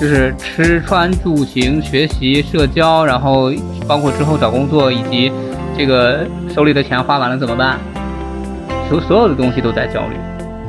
[0.00, 3.50] 就是吃穿住行、学习、社交，然后
[3.88, 5.32] 包括之后找工作，以及
[5.76, 7.78] 这个手里的钱花完了怎么办？
[8.88, 10.16] 所所有的东西都在焦虑，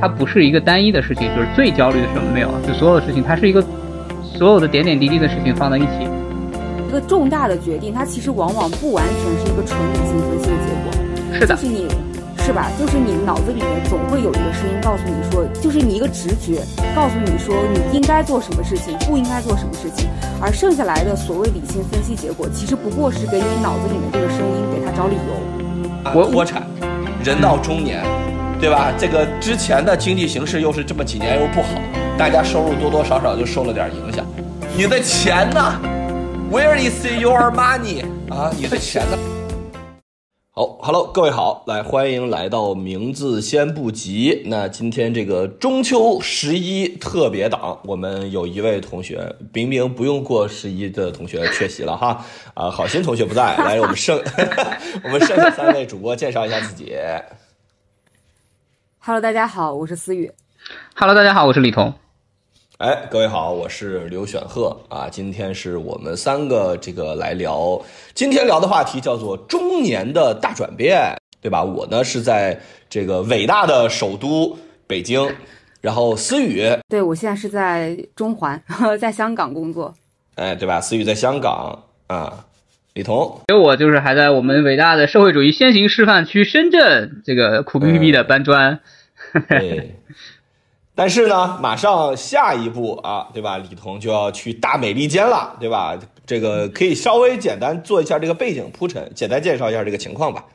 [0.01, 3.63] 它不是一个单一的事情，就是最焦虑的什么没有，就所有的事情，它是一个
[4.23, 6.07] 所有的点点滴滴的事情放在一起。
[6.87, 11.87] 一个重大的决定，它其实往往不完全是一个纯理性分析的结果，是的，就是你。
[12.47, 12.71] 是吧？
[12.79, 16.63] 就是你脑子里面总会有一个声音告诉你说，就是你一个直觉
[16.95, 20.07] 告诉你说你应该做什么事情，不应该做什么事情，
[20.39, 26.15] 而剩下来的所谓理性分析结果，其实不过是给你脑子里面这个声音给他找理由。
[26.15, 26.65] 我国产，
[27.21, 28.01] 人到中年，
[28.61, 28.93] 对吧？
[28.97, 31.67] 这个之前的经济形势又是这么几年又不好，
[32.17, 34.25] 大家收入多多少少就受了点影响。
[34.73, 35.81] 你的钱呢
[36.49, 38.05] ？Where is your money？
[38.29, 39.17] 啊，你的钱呢？
[40.57, 44.41] 好，Hello，各位好，来欢迎来到名字先不急。
[44.47, 52.25] 那今天这个中秋十一特别档，我们有一位同学，明明不用过十一的同学缺席了哈。
[52.55, 54.17] 啊，好心同学不在，来我们剩
[55.05, 56.91] 我们剩下三位主播介绍一下自己。
[58.97, 60.31] Hello，大家好，我是思雨。
[60.95, 61.93] Hello，大家好，我是李彤。
[62.77, 65.09] 哎，各位好，我是刘选鹤啊。
[65.09, 67.81] 今天是我们三个这个来聊，
[68.13, 71.63] 今天聊的话题叫做中年的大转变，对吧？
[71.63, 75.27] 我呢是在这个伟大的首都北京，
[75.81, 78.61] 然后思雨，对我现在是在中环，
[79.01, 79.95] 在香港工作，
[80.35, 80.79] 哎，对吧？
[80.79, 82.45] 思雨在香港啊，
[82.93, 88.81] 李彤，有我就是还在我们伟大的社会主义先行示范区深圳这个苦逼逼的搬砖，
[89.49, 89.95] 对。
[90.97, 93.59] 但是呢，马上下一步啊，对吧？
[93.59, 95.95] 李彤就要去大美利坚了，对吧？
[96.25, 100.45] 这个可以稍微简单做一下这个背景铺陈，简单介绍一下这个情况吧。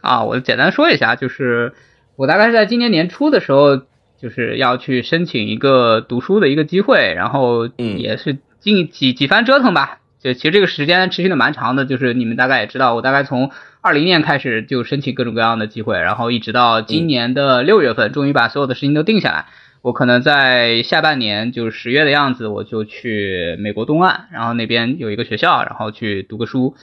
[0.00, 1.74] 啊，我简单说一下，就是
[2.16, 3.76] 我大概是在今年年初的时候，
[4.20, 10.00] 就是要去申请一个读书的一个机会，然后也是经几几番折腾吧。
[10.20, 19.46] 就其实这个时间持续的蛮长的，就是你们大概也知道，我大概从二零年开始就申请各种各样的机会，然后一直到今年的六月份，终于把所有的事情都定下来。
[19.80, 26.74] 我可能在下半年，就是十月的样子，我就去美国东岸，然后那边有一个学校，然后去读个书，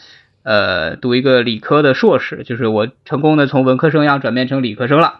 [0.44, 5.19] 呃，读一个理科的硕士，就是我成功的从文科生要转变成理科生了，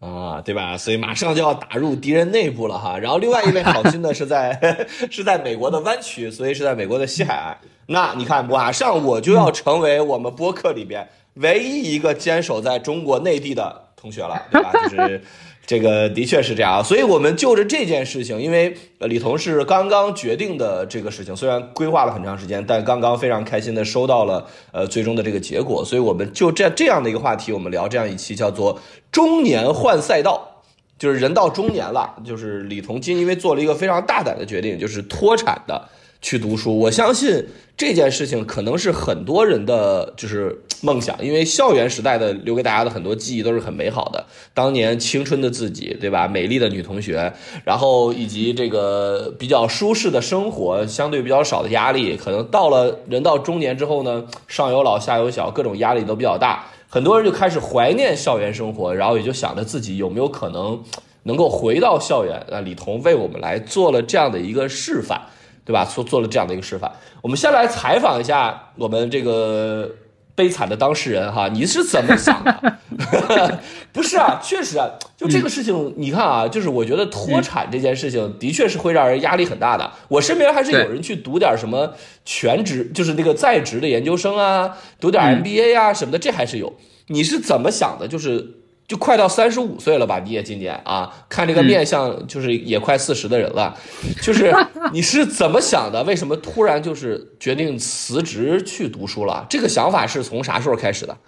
[0.00, 0.76] 啊，对吧？
[0.76, 2.98] 所以马上就要打入敌人内部了哈。
[2.98, 7.56] 然后另外一位好心的是在 是在美国的湾区，所以是在美国的西海岸。
[7.86, 14.72] 那你看，马上我就要成为我们播客里边唯一一个坚守在中国内地的同学了，对吧？
[14.72, 15.22] 就是。
[15.68, 28.80] 这个的确是这样，所以我们就着这件事情，因为李彤是刚刚决定的这个事情，虽然规划了很长时间，但刚刚非常开心的收到了呃最终的这个结果，所以我们就这这样的一个话题，我们聊这样一期叫做
[29.12, 30.62] “中年换赛道”，
[30.98, 35.86] 就是人到中年了，就是李彤今因为做了一个非常大胆的决定，就是脱产的。
[36.20, 37.46] 去读书，我相信
[37.76, 44.24] 这件事情可能是很多人的就是 梦想，因为校园时代的留给大家的很多记忆都是很美好的，
[44.54, 46.28] 当年青春的自己，对吧？
[46.28, 47.32] 美丽的女同学，
[47.64, 60.80] 然后以及这个比较舒适的生活，相对比较少的压力，可能到了人到中年之后呢，上有老下有小，各种压力都比较大，很多人就开始怀念校园生活，然后也就想着自己有没有可能
[61.24, 62.44] 能够回到校园。
[62.50, 65.20] 那李彤为我们来做了这样的一个示范。
[65.68, 65.84] 对吧？
[65.84, 66.90] 做做了这样的一个示范，
[67.20, 69.86] 我们先来采访一下我们这个
[70.34, 72.78] 悲惨的当事人哈，你是怎么想的？
[73.92, 79.92] 不是啊，确实啊，就这个事情，你看啊，就是我觉得脱产这件事情的确是会让人压力很大的。
[80.08, 81.92] 我身边还是有人去读点什么
[82.24, 86.72] 全职，就是那个在职的研究生啊，读点 MBA 啊什么的，这还是有。
[87.08, 88.08] 你是怎么想的？
[88.08, 88.54] 就是。
[88.88, 90.18] 就快到三十五岁了吧？
[90.18, 93.76] 你也今年啊，看这个面相，就是也快四十的人了。
[94.22, 94.50] 就是
[94.94, 96.02] 你是怎么想的？
[96.04, 99.44] 为什么突然就是决定辞职去读书了？
[99.50, 101.18] 这个想法是从啥时候开始的？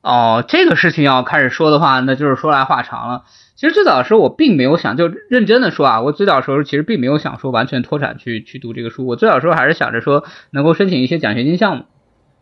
[0.00, 3.24] 哦，这个事情要开始说的话，那就是说来话长了。
[3.54, 9.06] 其实最早的时候我并没有想，就认真的说啊，我最早的时候其实并没有想说完全脱产去去读这个书。
[9.06, 11.84] 我最早的时候还是想着说能够申请一些奖学金项目。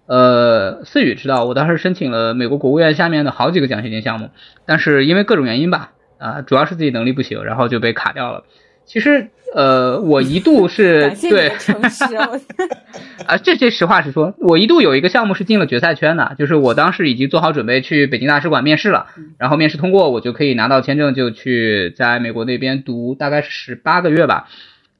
[0.06, 4.28] 呃，思雨知道，我当时申请了美国国务院下面的好几个奖学金项目，
[4.66, 8.44] 但是因为各种原因吧，啊，主要是自己能力不行，然后就被卡掉了。
[8.84, 11.48] 其实，呃，我一度是 对，
[13.24, 19.06] 啊，这这实话实说，我一度有一个项目是进了决赛圈的，就是我当时已经做好准备去北京大使馆面试了，
[19.38, 24.48] 然后面试通过，我就可以拿到签证，就去在美国那边读大概十八个月吧。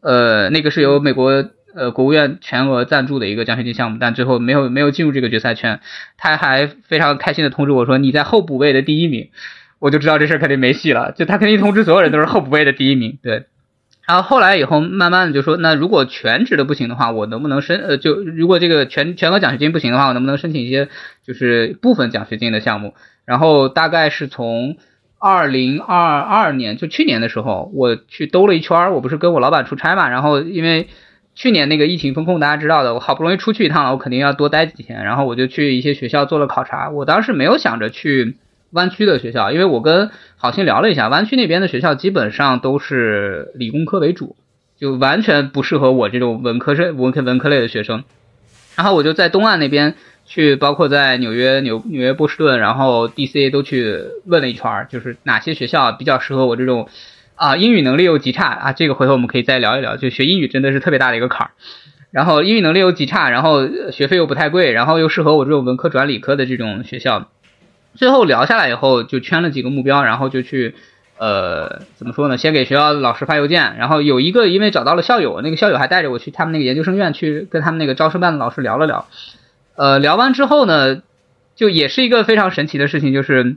[0.00, 1.44] 呃，那个是由美国。
[1.74, 5.80] 呃，国务院全额赞助的一个奖学金项目，但最后没有没有进入这个决赛圈。
[6.16, 9.30] 他还非常开心的通知我说：“你在候补位的第一名。”
[9.80, 11.12] 我就知道这事儿肯定没戏了。
[11.12, 13.18] 就他肯定通知所有人都是候补位的第一名。
[13.22, 13.44] 对，
[14.06, 20.88] 然后后来以后，慢慢的就说，那如果全职的不行的话，我能不能申呃，就如果这个全全额奖学金不行的话，我能不能申请一些
[21.22, 22.94] 就是部分奖学金的项目？
[23.26, 24.76] 然后大概是从
[25.18, 30.88] 二零二二年，就去年的时候，我去兜了一圈儿，我不是跟我老板出差嘛，然后因为
[31.34, 36.90] 去年那个疫情风控大家知道的，我好不容易出去一趟了，我肯定要多待几天，然后我就去一些学校做了考察。
[36.90, 38.36] 我当时没有想着去
[38.70, 44.36] 湾区的学校，因为我跟好心聊了一下，湾区那边的学校基本上都是理工科为主，
[44.78, 48.04] 就完全不适合我这种文科生、文科文科类的学生。
[48.76, 49.94] 然后我就在东岸那边
[50.24, 53.50] 去，包括在纽约、纽纽约波士顿，然后 D.C.
[53.50, 56.88] 都去问了一圈，就是哪些学校比较适合我这种
[57.34, 59.96] 啊英语能力又极差啊，这个回头我们可以再聊一聊。
[59.96, 61.50] 就学英语真的是特别大的一个坎儿。
[62.10, 67.28] 然后英语能力又极差，然后学费又不太贵，然后又适合我这种文科转理科的这种学校。
[67.96, 70.76] 最后聊下来以后，就圈了几个目标，然后就去，
[71.18, 72.36] 呃，怎么说呢？
[72.36, 79.06] 先给学校老师发邮件，然后有一个因为找到了校友，那个校友还带着我去他们那个研究生院去跟他们那个招生办的老师聊了聊，
[79.74, 81.02] 呃，聊完之后呢，
[81.56, 83.56] 就也是一个非常神奇的事情，就是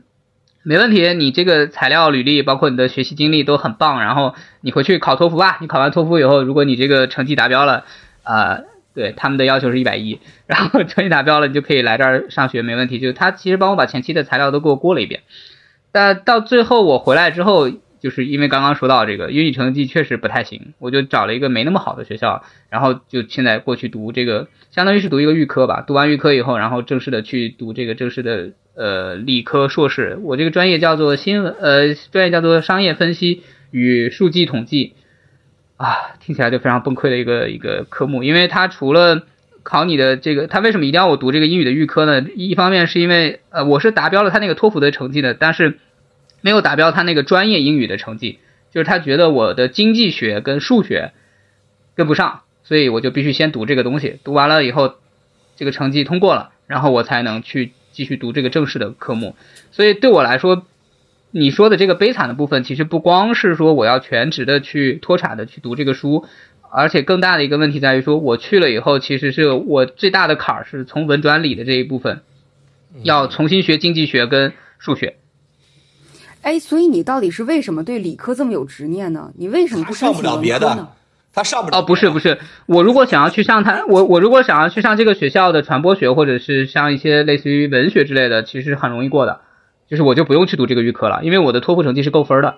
[0.68, 7.86] 没问题，你这个材料、履历，包括你的学习经历都很棒，然后你回去考托福吧，你考完托福以后，如果你这个成绩达标了，
[8.24, 8.60] 啊。
[8.94, 12.98] 对他们的要求是一百一，然后成绩达标了，你就可以来这儿上学，没问题。
[13.00, 15.22] 就他其实帮我把前期的材料都给我过了一遍，
[15.92, 22.42] 但到最后我回来之后，就是因为刚刚说到这个英语成绩确实不太行，我就找了一个没那么好的学校，
[22.72, 25.84] 然后就现在过去读这个，相当于是读一个预科吧。
[25.86, 30.18] 读完预科以后，然后正式的去读这个正式的呃理科硕士。
[30.22, 34.94] 我这个专业叫做新闻，呃，专业叫做商业分析与数据统计。
[35.76, 39.22] 啊，听起来就非常崩溃的一个一个科目，因为它除了
[39.62, 42.26] 考你的这个，它为什么一定要我读这个英语的预科呢？
[42.36, 45.78] 一方面是因为呃我是达标了他那个托福的成绩的，但是
[46.42, 48.40] 没有达标他那个专业英语的成绩，
[48.72, 51.12] 就是他觉得我的经济学跟数学
[51.96, 54.96] 跟不上，所以我就必须先读这个东西，读完了以后
[55.58, 59.36] 这个成绩通过了，然后我才能去继续读这个正式的科目，
[59.72, 60.64] 所以对我来说。
[61.32, 66.26] 你说的这个悲惨的部分，其实不光是说我要全职的去脱产的去读这个书，
[66.72, 72.22] 而且更大的一个问题在于说，我去了以后，其实是我最大的坎儿是从文转理的这一部分，
[73.04, 75.18] 要重新学经济学跟数学。
[76.42, 79.32] 哎，所以你到底是为什么对理科这么有执念呢？
[79.38, 80.88] 你为什么不上不了别的？
[81.38, 89.42] 他上不了哦，不是不是，我如果想要去上他，我我如果想要去上这个学校的传播学，或者是像一些类似于文学之类的，其实很容易过的。
[89.88, 92.56] 就是我就不用去读这个预科了，因为我的托福成绩是够分的。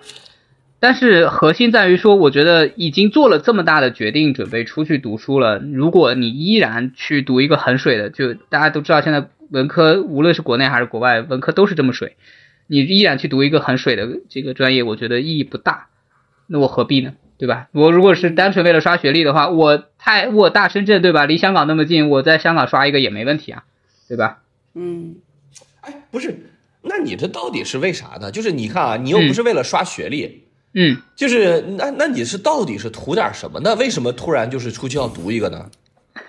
[0.80, 5.58] 但是核心在于说，我觉得已经做了这么大的决定，准备出去读书了。
[5.58, 12.16] 如果你依然去读一个很水的，就大家都知道，现在文科无论是国内还是国外，文科都是这么水。
[12.66, 15.88] 你依然去读一个很水的这个专业，我觉得意义不大。
[16.46, 17.12] 那我何必呢？
[17.40, 17.68] 对吧？
[17.72, 21.24] 我如果是单纯为了刷学历的话，我太我大深圳对吧？
[21.24, 23.64] 离香港那么近，我在香港刷一个也没问题啊，
[24.06, 24.42] 对吧？
[24.74, 25.16] 嗯，
[25.80, 26.38] 哎，不是。
[26.82, 28.30] 那你这到底是为啥呢？
[28.30, 30.44] 就是你看啊，你又不是为了刷学历，
[30.74, 33.58] 嗯，就是那那你是到底是图点什么？
[33.64, 35.66] 那为什么突然就是出去要读一个呢？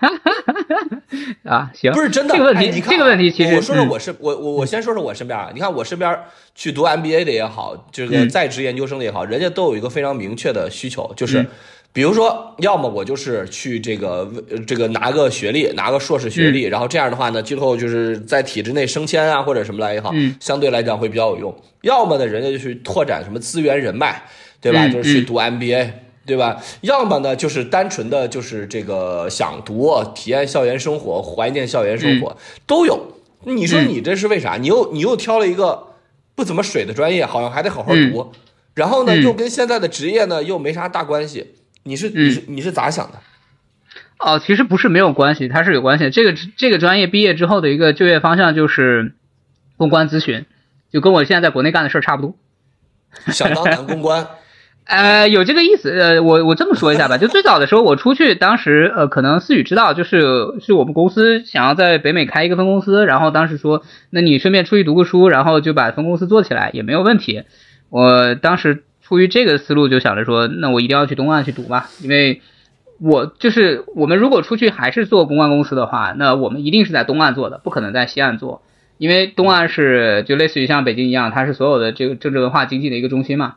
[1.44, 2.34] 啊，行，不是真的。
[2.34, 6.18] 这个问题，你看这个问题其实我说说我是我我我先说说我身边啊，你看我身边
[6.54, 11.46] 去读 MBA 的也好，这个在职研究生的也好，人家都有一个非常明确的需求，就是。
[11.94, 14.26] 比如说，要么我就是去这个
[14.66, 21.54] 这个拿个学历，拿个硕士学历，然后这样的话呢，今后就是在体制内升迁啊，或者什么来也好，相对来讲会比较有用。
[21.82, 24.22] 要么呢，人家就去拓展什么资源人脉，
[24.58, 24.88] 对吧？
[24.88, 25.90] 就是去读 MBA，
[26.24, 26.62] 对吧？
[26.82, 32.36] 要么呢，就是单纯的就是这个想读，体验校园生活，怀念校园生活，
[32.66, 33.18] 都有。
[33.44, 34.56] 你说你这是为啥？
[34.56, 35.94] 你又你又挑了一个
[36.36, 38.32] 不怎么水的专业，好像还得好好读，
[38.74, 41.54] 然后呢，又跟现在的职业呢又没啥大关系。
[41.82, 43.18] 你是你是你是咋想的？
[44.18, 46.10] 哦，其实不是没有关系，它是有关系。
[46.10, 49.14] 这个这个专业毕业之后的一个就业方向就是
[49.76, 50.46] 公关咨询，
[50.92, 52.36] 就跟我现在在国内干的事儿差不多。
[53.32, 54.24] 想当男公关？
[54.84, 55.90] 呃，有这个意思。
[55.90, 60.22] 呃，我我这么说一下吧，就最早的时候我出去，当时呃可能思雨知道，就是
[60.60, 67.44] 是我们公司想要在北美开一个分公司，然后当时说，那你顺便出去读个书，然后就把分公司做起来也没有问题。
[67.90, 68.84] 我当时。
[69.04, 72.40] 出于这个思路，就想着说，那我一定要去东岸去读吧，因为
[72.98, 78.62] 我就是我们如果出去还是做公关公司的话，那我们一定是在东岸做的，不可能在西岸做，
[78.96, 83.56] 因为东岸是就类似于像北京一样，它是所有的这个政治文化经济的一个中心嘛，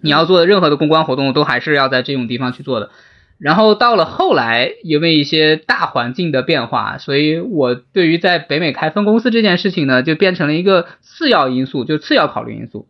[0.00, 2.90] 你要做的任何的公关活动都还是要在这种地方去做的。
[3.38, 12.86] 然后到了后来，因为一些大环境的变化，所以我对于在北美开分公司这件事情呢，就变成了一个次要因素，就次要考虑因素，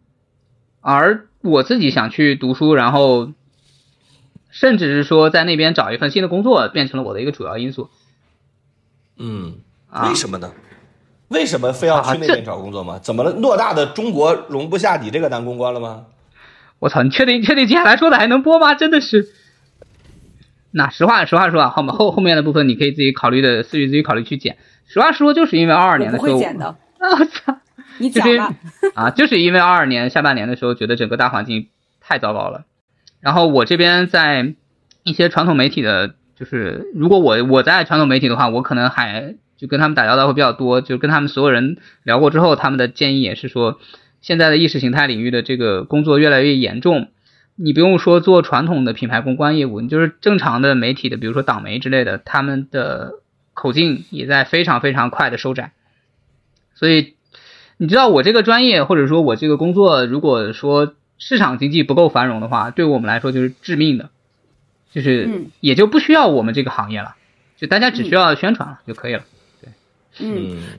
[0.81, 1.27] 而。
[1.43, 3.31] 我自己想去读书，然后
[4.51, 7.89] 甚至是说在那边找一份新的工作变成了我的一个主要因素。
[9.17, 9.59] 嗯，
[9.89, 10.51] 啊为什么呢？
[11.29, 12.99] 为什么非要去那边找工作吗？
[12.99, 13.33] 怎么了？
[13.33, 16.07] 偌大的中国容不下你这个男公关了吗？
[16.78, 18.75] 我操，你确定确定接下来说的还能播吗？
[18.75, 19.28] 真的是。
[20.73, 24.59] 那实话实话说啊，后面后后面的部分你可以自己考虑的，思雨自己考虑去剪。
[24.87, 26.66] 实话实说，就是因为二二年的时候，不会剪的，
[26.99, 27.59] 啊我操，
[27.99, 28.59] 你就是讲吧。
[28.95, 31.68] 啊，就是因为二二年下半年的时候，觉得整个大环境
[32.00, 32.66] 太糟糕了。
[33.21, 34.54] 然后我这边在
[35.02, 43.80] 一些传统媒体的，就是如果我我在传统媒体的话，我可能还就跟他们打交道会比较多，就跟他们所有人聊过之后，他们的建议也是说，
[44.26, 47.11] 现在的意识形态领域的这个工作越来越严重。
[47.54, 53.12] 你不用说做传统的品牌公关业务，你就是正常的媒体的，比如说党媒之类的，他们的
[53.54, 55.71] 口径也在非常非常快的收窄。
[56.75, 57.14] 所以
[57.76, 64.11] 你知道我这个专业或者说我这个工作，如果说市场经济不够繁荣的话，对我们来说就是致命的，
[64.90, 67.14] 就是嗯也就不需要我们这个行业了，
[67.56, 69.21] 就大家只需要宣传了就可以了。
[69.21, 69.36] 嗯，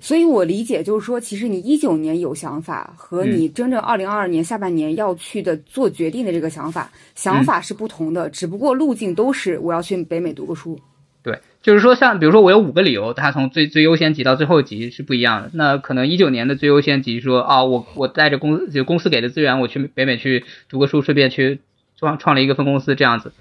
[0.01, 10.79] 所以我理解就是说，其实你一九年有想法和嗯你真正二零二二年下半年要去的做决定的这个想法，想法是不同的，只不过路径都是我要去北美读个书。
[11.23, 15.51] 对，就是说像比如说我有五个理由，它从最最优先级到最后级是不一样的。
[15.53, 21.59] 那可能一九年的最优先级说啊，我我带着公就公司给的资源，我去北美去读个书，顺便去
[21.99, 23.33] 创创了一个分公司这样子。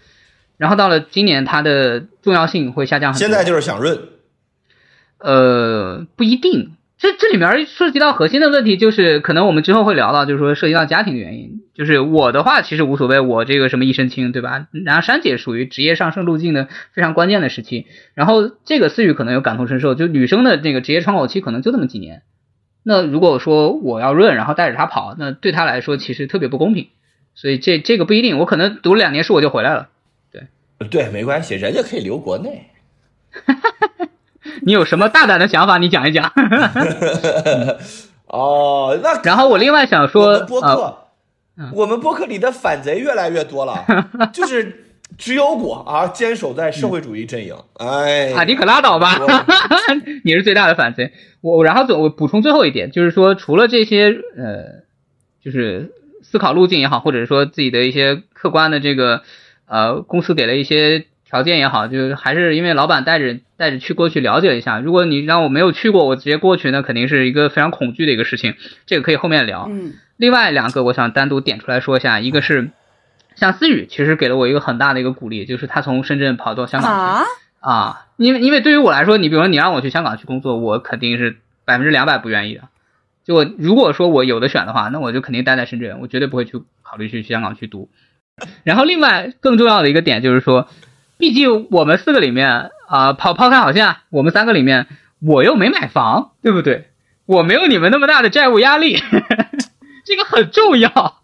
[0.57, 3.29] 然后到了今年，它的重要性会下降很多。
[3.29, 3.97] 现在就是想润，
[5.27, 6.77] 呃，不一定。
[6.99, 11.63] 这这里面涉及到核心的问题，就是可能我们之后会聊到，就是说涉及到家庭的原因。
[11.75, 14.69] 就是我的话，其实无所谓，我这个什么一身轻，对吧？
[14.85, 22.23] 然后珊姐属于职业上升路径的非常关键的时期，然后这个思雨可能有感同身受，就女生的那个职业窗口期可能就那么几年。
[22.85, 26.87] 那如果说我要润，然后带着她跑，那对她来说其实特别不公平。
[27.35, 29.89] 所以这这个不一定，我可能读了两年书我就回来了。
[30.31, 30.47] 对
[30.89, 32.71] 对，没关系，人家可以留国内。
[34.63, 35.79] 你有什么大胆的想法？
[35.79, 36.33] 你讲一讲。
[38.27, 40.69] 哦，那然后我另外想我说，们播客，
[41.57, 43.85] 呃我们播客里的反贼越来越多了，
[44.33, 44.85] 就是
[45.17, 47.55] 只有我啊，坚守在社会主义阵营。
[47.75, 49.27] 哎，啊，你可拉倒吧我！
[50.25, 51.13] 你是最大的反贼。
[51.41, 54.83] 我然后总我补充最后一点，就是说除了这些呃，
[55.43, 59.23] 就是思考路径也好，或者说自己的一些客观的这个
[59.67, 64.79] 呃公司给了一些条件也好，就是还是因为老板带着带着去过去了解了一下。
[64.79, 68.55] 如果你让我没有去过，我直接过去，那肯定是一个非常恐惧的一个事情。
[68.87, 69.69] 这个可以后面聊。
[69.71, 72.71] 嗯另外两个我想单独点出来说一下，一个是
[73.35, 76.97] 像思雨，其实给了我一个很大的一个鼓励，就是他从深圳跑到香港去。
[76.97, 82.63] 啊，啊，因为因为对于我来说，你比如说你让我去香港去工作，我肯定是百分之两百不愿意的。
[83.27, 87.91] 就我如果说我有的选的话，那我就肯定待在深圳，我绝对不会去考虑去香港去读。
[88.65, 90.67] 然后另外更重要的一个点就是说，
[91.19, 94.87] 毕竟我们四个里面啊、抛抛开好像我们三个里面，
[95.21, 96.91] 我又没买房，对不对？
[97.27, 98.97] 我没有你们那么大的债务压力，
[100.05, 100.91] 这个很重要。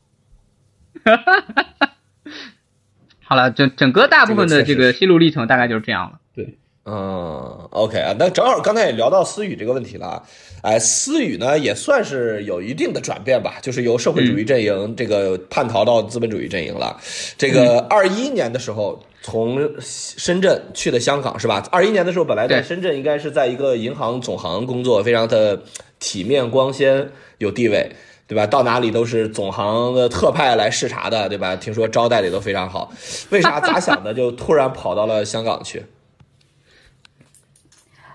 [3.25, 6.19] 好了，整整个大部分的这个心路历程大概就是这样了。
[6.35, 6.59] 对。
[6.85, 10.23] 嗯，OK 啊，那正好刚才也聊到思雨这个问题了啊，
[10.63, 16.97] 哎，思雨呢也算是有一定的转变吧，就是由社会主义阵营这个叛逃到资本主义阵营了。
[17.39, 21.65] 这个二一年的时候从深圳去的香港是吧？
[21.71, 25.63] 二一年的时候本来在深圳应该是在一个银行总行工作，非常的
[26.01, 27.09] 体面光鲜，
[27.39, 27.89] 有地位。
[28.29, 28.47] 对吧？
[28.47, 31.55] 到哪里都是总行的特派来视察的，对吧？
[31.55, 32.91] 听说招待的都非常好。
[33.29, 35.85] 为啥 咋想的就突然跑到了香港去？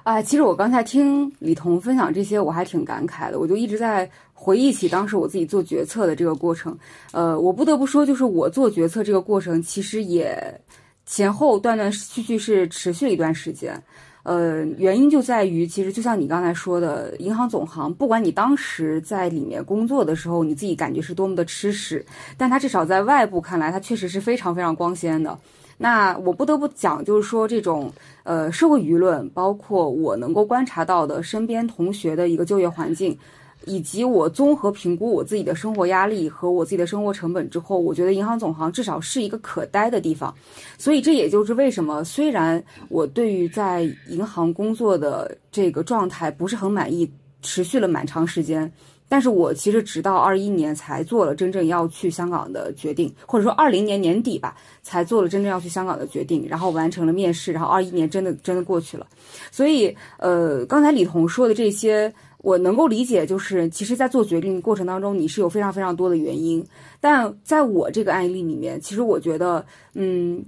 [0.07, 3.37] 啊，其实我刚才听李彤分享这些，我还挺感慨的。
[3.37, 6.73] 我就一直在回忆起当时我自己做决策的这个过程。
[7.11, 10.61] 呃，我不得不说，就是我做决策这个过程，其实也
[11.05, 13.83] 前后断断续续是持续了一段时间。
[14.27, 22.05] 呃，原因就在于，其实就像你刚才说的，银行总行，不管你当时在里面工作的时候，你自己感觉是多么的吃屎，
[22.35, 25.39] 但它至少在外部看来，它确实是非常非常光鲜的。
[25.77, 27.89] 那我不得不讲，就是说这种
[28.23, 33.17] 呃社会舆论，包括我能够观察到的身边同学的一个就业环境，
[33.65, 40.33] 以及我综合评估我自己的生活压力和我自己的生活成本之后，我觉得银行总行至少是一个可待的地方。
[40.77, 47.09] 所以这也就是为什么，虽然我对于在银行工作的这个状态不是很满意，
[47.41, 48.71] 持续了蛮长时间。
[49.09, 59.07] 但是我其实直到二一年才做了真正要去香港的决定，或者说二零年年底吧，才做了真正要去香港的决定，然后完成了面试，然后二一年真的真的过去了。
[59.49, 62.13] 所以，呃，刚才李彤说的这些，
[62.47, 66.65] 我能够理解，就是其实，在做决定的过程当中，你是有非常非常多的原因。
[67.01, 70.41] 但在我这个案例里面，其实我觉得，嗯，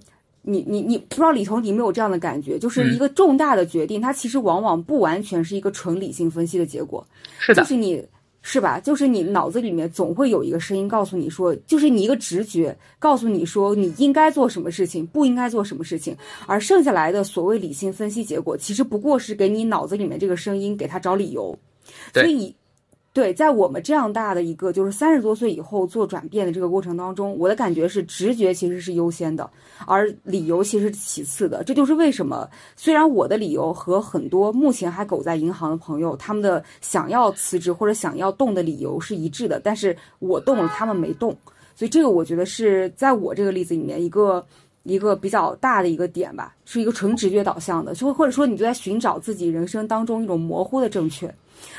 [0.44, 7.06] 你你你不知道李彤，你没有这样的感觉，就是一个重大的决定，它其实往往不完全是一个纯理性分析的结果，
[7.38, 8.01] 是的，就是你
[8.41, 8.79] 是吧？
[8.79, 16.15] 就是你脑子里面总会有一个声音告诉你说，就是你一个直觉告诉你说你应该做什么事情，不应该做什么事情，
[16.48, 21.53] 而剩下来的所谓理性分析结果，其实不过是给你脑子里面这个声音给他找理由，
[22.13, 22.55] 所以。
[23.12, 29.50] 对，在我们这样大的一个就是三十多岁以后做转变的这个过程当中，我的感觉是直觉其实是优先的，
[29.88, 31.63] 而理由其实是其次的。
[31.63, 41.36] 这就是为什么，虽然我的理由和很多目前还苟在银行的朋友他们的想要辞职或者想要动的理由是一致的，但是我动了，他们没动。
[41.75, 44.46] 所以这个我觉得是在我这个例子里面一个
[44.84, 51.34] 一个比较大的一个点吧，是一个纯直觉导向的，就或者说你就在寻找自己人生当中一种模糊的正确。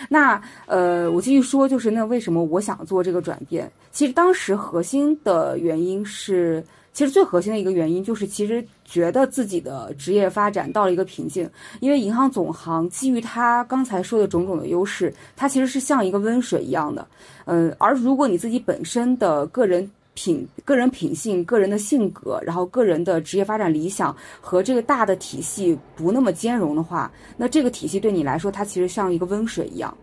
[0.08, 3.70] 那呃，我继续说，就是那为什么我想做这个转变？
[3.90, 11.48] 其实当时核心的原因是，其实最核心的一个原因就是，其实觉得自己的职业发展到了一个瓶颈。
[11.80, 17.06] 因为银行总行基于他刚才说的种种的优势，它其实是像一个温水一样的。
[17.46, 19.90] 嗯，而如果你自己本身的个人，
[20.22, 29.96] 品个人品性、个人的性格，然后个人的职业发展理想和这个大的体系不那么兼容的话，那这个体系对你来说，它其实像一个温水一样，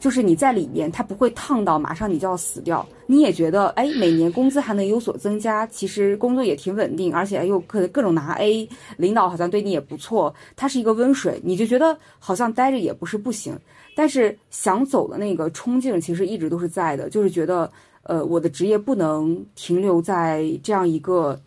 [0.00, 2.86] 就是你在里面，它不会烫到马上你就要死掉。
[3.06, 13.54] 你也觉得，哎，每年工资还能有所增加，其实工作也挺稳定，而且又各各种拿 A，领导好像对你也不错，它是一个温水，你就觉得好像待着也不是不行。
[13.94, 17.70] 但是想走的那个冲劲其实一直都是在的，就是觉得。
[18.02, 21.38] 呃，我的职业不能停留在这样一个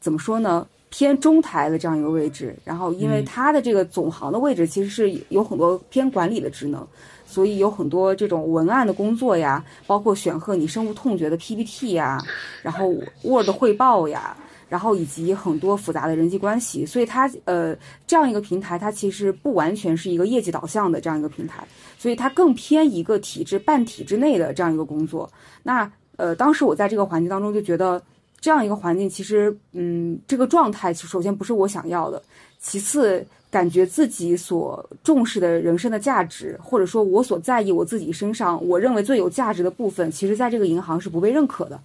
[0.00, 2.54] 怎么说呢，偏中台的这样一个位置。
[2.64, 6.84] 然后，因为它的这个总行的位置其实是有很多偏管理的职能，
[7.24, 12.20] 所以有很多这种文案的工作呀，包括选课你深恶痛绝的 PPT 呀，
[12.62, 14.36] 然后 Word 汇报呀，
[14.72, 16.86] 然后以及很多复杂的人际关系。
[16.86, 17.76] 所以它呃
[18.06, 21.62] 这样一个平台，它其实不完全是一个业绩导向的这样一个平台。
[21.98, 25.30] 所以它更偏一个体制半体制内的这样一个工作。
[25.62, 28.02] 那呃，当时我在这个环境当中就觉得，
[28.40, 32.22] 这样一个环境其实，嗯，这个状态首先不是我想要的，
[32.58, 41.80] 其次感觉自己所重视的人生的价值，或者说我所在意我自己身上我认为最有价值的部分，其实在这个银行是不被认可的。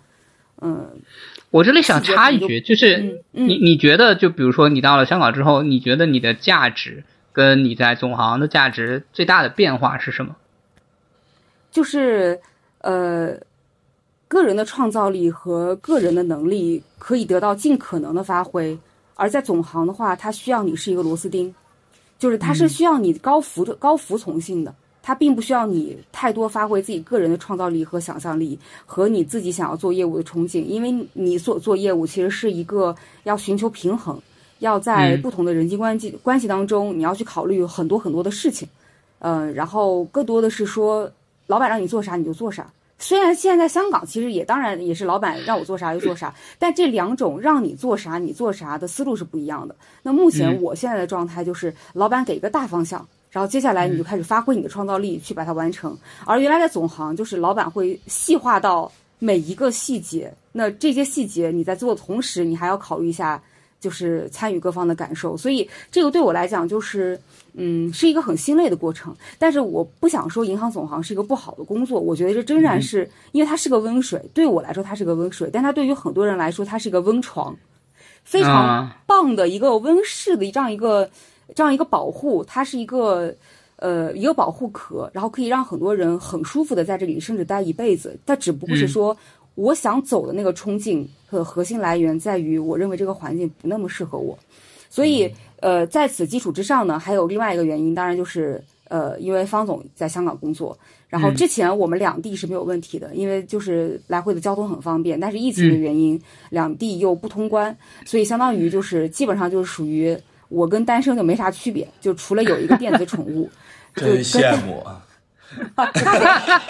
[0.62, 0.90] 嗯，
[1.52, 7.04] 我这里想插一句，就是你你觉得，就比如说你到了香港之后，你觉得你的价值？
[7.34, 10.36] 跟你在总行的价值最大的变化是什么？
[11.70, 12.40] 就是
[12.80, 13.38] 呃，
[14.28, 18.76] 个人的创造力和个人的能力可以得到尽可能的发挥，
[19.14, 21.54] 而在总行的话，它需要你是一个螺丝钉，
[22.18, 24.74] 就是它是需要你高服的高服从性的，
[25.08, 32.94] 它并不需要你太多发挥自己个人的创造力和想象力和你自己想要做业务的憧憬，因为你所做业务其实是一个
[33.24, 34.22] 要寻求平衡。
[34.60, 38.68] 要在不同的人际关系关系当中，你要去考虑很多很多的事情，
[39.20, 41.10] 嗯，然后更多的是说，
[41.46, 42.70] 老板让你做啥你就做啥。
[43.00, 49.74] 虽然现在在香港，其实也当然也是老板让我做啥就做啥，但这两种让你做啥你做啥的思路是不一样的。
[50.04, 55.98] 那目前我现在的状态就是，老板给一个大方向，然后接下来你就开始发挥你的创造力去把它完成。
[56.26, 63.42] 而原来在总行，就是老板会细化到每一个细节，那这些细节你在做的同时，你还要考虑一下。
[63.80, 67.18] 就是参与各方的感受，所以这个对我来讲就是，
[67.54, 69.16] 嗯，是一个很心累的过程。
[69.38, 77.56] 但是我不想说银行总行是一个不好的工作，我觉得这仍然是，因为它是个温水，对我来说它是个温水，但它对于很多人来说它是一个温床，
[78.24, 81.08] 非常棒的一个温室的这样一个
[81.56, 83.34] 这样一个保护，它是一个
[83.78, 88.18] 呃一个保护壳，然后可以让很多人很舒服的在这里甚至待一辈子。
[88.26, 89.16] 它只不过是说。
[89.58, 94.38] 我想走的那个冲劲和核心来源在于，我认为这个环境不那么适合我，
[94.88, 95.28] 所以
[95.62, 100.78] 呃，在此基础之上呢，还有另外一个原因，当然就是呃，因为方总在香港工作，
[101.10, 110.16] 然后之前我们两地是没有问题的，因为就是来回的交通很方便，但是疫情的原因，两地又不通关，所以相当于就是基本上就是属于
[110.50, 113.50] 我跟单身就没啥区别，就除了有一个电子宠物，
[113.96, 115.04] 真羡慕啊。
[115.76, 116.62] 哈哈哈！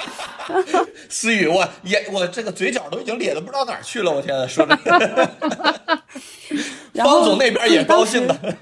[1.10, 4.78] 思雨，我眼我这个嘴角都已经咧的不知道哪儿去了，我天呐，说着，
[7.04, 8.56] 方总那边也高兴的。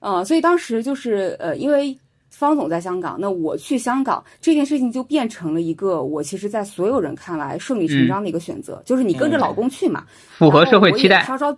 [0.00, 1.98] 嗯，所以当时就是呃，因为
[2.30, 10.04] 方总在香港，那我去香港这件事情就变成了一个我其实，在所有人看来顺理成章的一个选择，就是你跟着老公去嘛，
[10.36, 11.56] 符合社会期待，稍稍。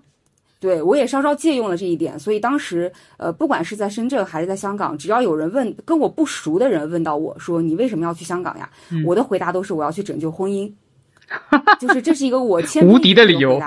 [0.60, 8.68] 对，我也稍稍借用了这一点，所以当时，呃，不管是在深圳还是在香港，只要有人问跟我不熟的人问到我说你为什么要去香港呀？
[9.06, 10.70] 我的回答都是我要去拯救婚姻，
[11.78, 13.60] 就是这是一个我 无敌的理由。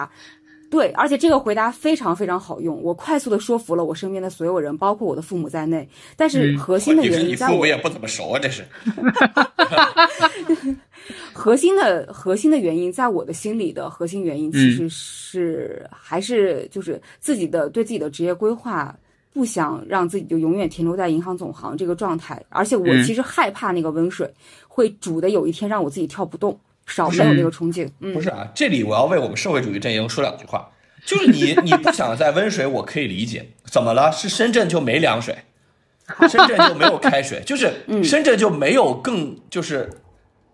[0.69, 5.85] 对，而且这个回答非常非常好用，我快速的说服了我身边的所有人，包括我的父母在内。
[6.15, 8.63] 但是核心的你原因，在我跟你父母也不怎么熟啊，这是。
[11.33, 18.95] 核心的核心的原因，在我的心里的核心原因，其实是、还是就是自己的对自己的职业规划，
[19.33, 23.03] 不想让自己就永远停留在银行总行这个状态，而且我嗯。
[23.03, 24.31] 其实害怕那个温水
[24.67, 27.89] 会煮的有一天让我自己跳不动，少没有那个冲劲。
[27.99, 30.69] 嗯，不是啊，这里我要为我们社会主义阵营说两句话，
[31.05, 34.11] 就是你你不想在温水，我可以理解，怎么了？
[34.11, 35.35] 是深圳就没凉水，
[36.29, 37.71] 深圳就没有开水，就是
[38.03, 39.89] 深圳就没有更就是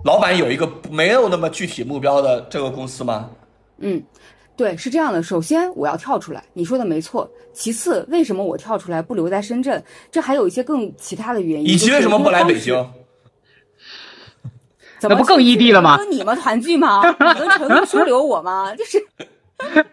[0.03, 3.29] 老板有一个没有那么具体目标的这个公司吗？
[3.79, 4.01] 嗯，
[4.55, 5.21] 对，是这样的。
[5.21, 7.29] 首先，我要跳出来，你说的没错。
[7.53, 9.83] 其次，为什么我跳出来不留在深圳？
[10.12, 11.67] 这还有一些更其他的原因。
[11.67, 12.60] 以及为什么不来北？
[12.60, 12.73] 京？
[14.99, 17.03] 怎么那不更异地了吗跟你们团聚吗？
[17.19, 18.73] 你们成功收留我吗？
[18.75, 18.97] 就是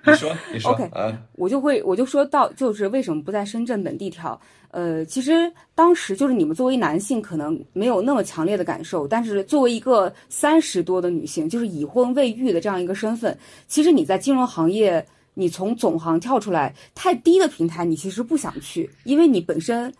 [0.06, 4.38] 你说， 你说 OK 啊，我就会我就说到，就是为什么不在深圳本地跳？
[4.70, 19.92] 呃，其实当时就是你们作为男性可能没有那么强烈的感受，但是作为一个三十多的女性，就是已婚未育的这样一个身份，其实你在金融行业，你从总行跳出来，太低的平台你其实不想去，因为你本身。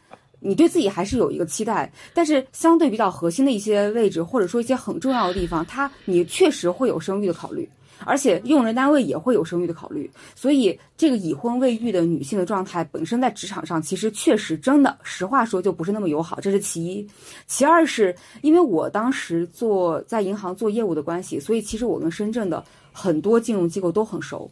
[0.46, 7.66] 你对自己还是有一个期待，但是相对比较核心的一些位置，或者说一些很重要的地方，它你确实会有生育的考虑，
[8.04, 17.06] 而且用人单位也会有生育的考虑，所以这个已婚未育的女性的状态本身在职场上其实确实真的，实话说就不是那么友好，这是其一。
[17.46, 24.50] 其二是因为我当时做在银行做业务的关系，所以其实我跟深圳的很多金融机构都很熟。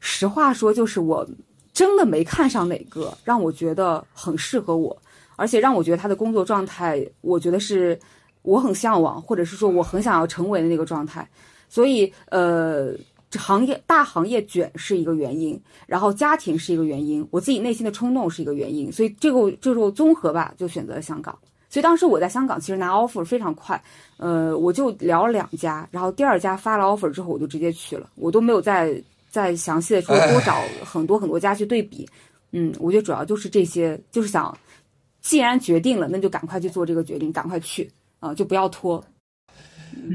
[0.00, 1.26] 实话说，就是我
[1.72, 4.96] 真的没看上哪个让我觉得很适合我，
[5.36, 7.98] 而且让我觉得他的工作状态，我觉得是
[8.42, 11.28] 我很向往，或者是说我很想要成为的那个状态。
[11.72, 12.92] 所以，呃，
[13.38, 21.34] 行业大行业卷是一个原因，然后家庭是一个原因，我自己内心的冲动是一个原因，所以这个这个综合吧，就选择了香港。
[21.70, 23.82] 所以当时我在香港其实拿 offer 非常快，
[24.18, 32.06] 呃，我就聊了两家，然后第二家发了 offer 之后，我就直接去了，我都没有再再详细的说多找很多很多家去对比。
[32.50, 34.54] 嗯，我觉得主要就是这些，就是想，
[35.22, 39.02] 既然决定了，那就赶快去做这个决定，赶快去啊、就不要拖。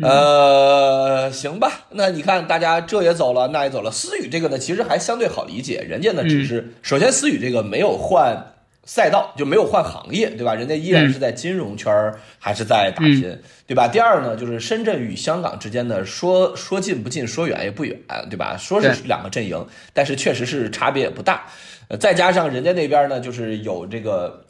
[0.01, 3.91] 呃，行吧，那你看，大家这也走了，那也走了。
[3.91, 10.53] 思雨这个呢，其实还相对好理解，人家呢只是、首先思雨这个没有换赛道，就没有换行业，对吧？
[10.53, 13.87] 人家依然是在金融圈儿，还是在打拼，对吧？
[13.87, 17.97] 第二呢，就是深圳与香港之间呢，说说近不近，说远也不远，
[18.29, 18.55] 对吧？
[18.57, 21.45] 说是两个阵营，但是确实是差别也不大。
[21.87, 24.43] 呃，再加上人家那边呢，就是有这个。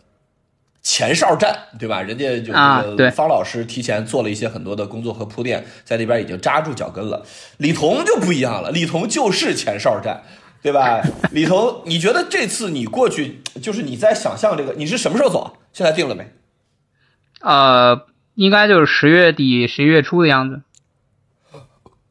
[0.89, 2.02] 前哨站，对吧？
[2.02, 2.54] 人家就
[3.12, 7.26] 方老师提前做了一些很多的工作和铺垫，在那边已经扎住脚跟了。
[7.58, 10.23] 李彤就不一样了，李彤就是前哨站，
[10.62, 11.02] 对吧？
[11.34, 15.52] 李彤，你觉得这次你过去，就是你在想象这个，你是什么时候走啊？
[15.73, 16.32] 现在定了没？
[17.41, 20.62] 呃，应该就是十月底、十一月初的样子。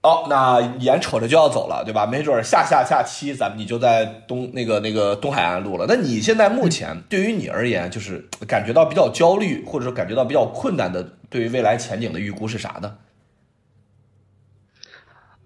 [0.07, 2.07] 哦，那眼瞅着就要走了，对吧？
[2.07, 5.87] 没准儿下下下期咱们你就在东那个那个东海岸路了。
[5.89, 12.99] 那你现在目前对于你而言，就是感觉到比较焦虑，或者说感觉到比较困难的，对于未来前景的预估是啥呢？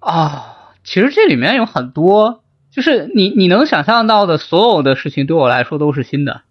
[0.00, 6.42] 啊、其实这里面有很多，就是你你能想象到的所有的事情，对我来说都是新的，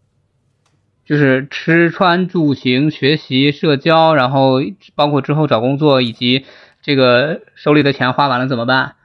[1.05, 4.61] 就是吃穿住行、学习、社交，然后
[4.95, 6.45] 包括之后找工作，以及
[6.89, 8.95] 这个手里的钱花完了怎么办，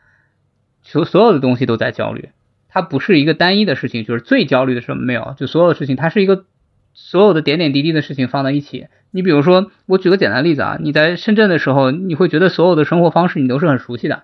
[0.84, 2.30] 所所有的东西都在焦虑。
[2.70, 6.46] 它不是一个单一的事情，就是最焦虑的什么没有，就所有的事情，它是一个
[6.94, 8.86] 所有的点点滴滴的事情放在一起。
[9.10, 14.22] 你比如说，我举个简单的例子啊，你在深圳的时候，你会觉得所有的生活方式你都是很熟悉的，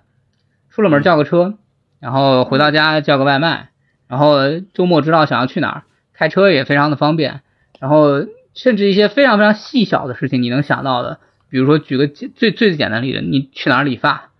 [0.71, 1.53] 出了门叫个车，
[1.99, 3.69] 然后回到家叫个外卖，
[4.07, 5.83] 然后周末知道想要去哪儿，
[6.15, 7.41] 开车也非常的方便，
[7.79, 11.19] 然后甚至一些非常非常细小的事情你能想到的，
[11.51, 14.31] 比如说举个最最简单的例子，你去哪儿理发，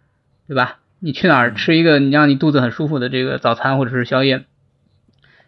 [0.47, 0.79] 对吧？
[0.99, 4.45] 你去哪儿吃一个你让你肚子很舒服的这个早餐或者是宵夜，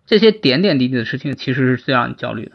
[0.05, 2.51] 这些点点滴滴的事情其实是最让你焦虑的，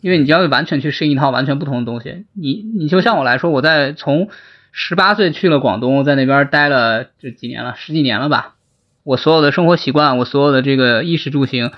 [0.00, 2.24] 因为你要完全去适应一套完全不同的东西。
[2.32, 4.30] 你你就像我来说，我在从
[4.72, 8.54] 十八岁去了广东，在那边待了这几年了，十几年了吧。
[9.02, 11.72] 我所有的生活习惯，我所有的这个衣食住行，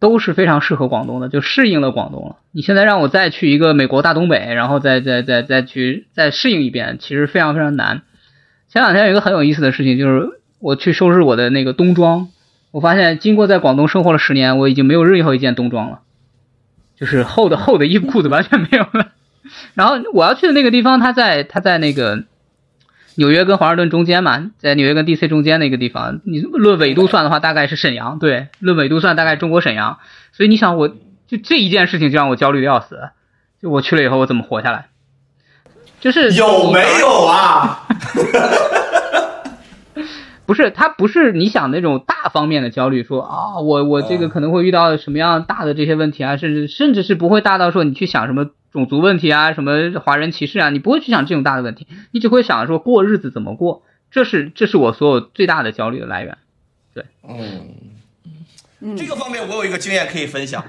[0.00, 2.36] 都是非常适合广东的，就适应了广东了。
[2.52, 8.02] 你现在让我再去一个美国大东北，然后再再再再去再适应一遍，其实非常非常难。
[8.68, 10.28] 前两天有一个很有意思的事情，就是
[10.60, 12.28] 我去收拾我的那个冬装，
[12.70, 16.00] 我发现经过在广东生活了十年，我已经没有任何一件冬装了，
[16.96, 19.12] 就是厚的厚的衣服裤子完全没有了。
[19.74, 22.24] 然后我要去的那个地方，它在它在那个
[23.18, 26.20] 纽约跟华盛顿中间嘛，在纽约跟 DC 中间的一个地方。
[26.22, 29.98] 你论纬度算的话，大概是沈阳，对，论纬度算大概中国沈阳。
[30.30, 33.10] 所以你想，我就这一件事情就让我焦虑的要死。
[33.60, 34.86] 就我去了以后，我怎么活下来？
[35.98, 37.88] 就是有没有啊？
[40.46, 56.38] 不是，他不是你想那种大方面的焦虑，说啊，我我这个可能会遇到什么样大的这些问题啊，甚至甚至是不会大到说你去想什么种族问题啊，什么华人歧视啊，你不会去想这种大的问题，你只会想说过日子怎么过，这是这是我所有最大的焦虑的来源。
[56.94, 57.04] 对，
[58.80, 60.64] 嗯，这个方面我有一个经验可以分享，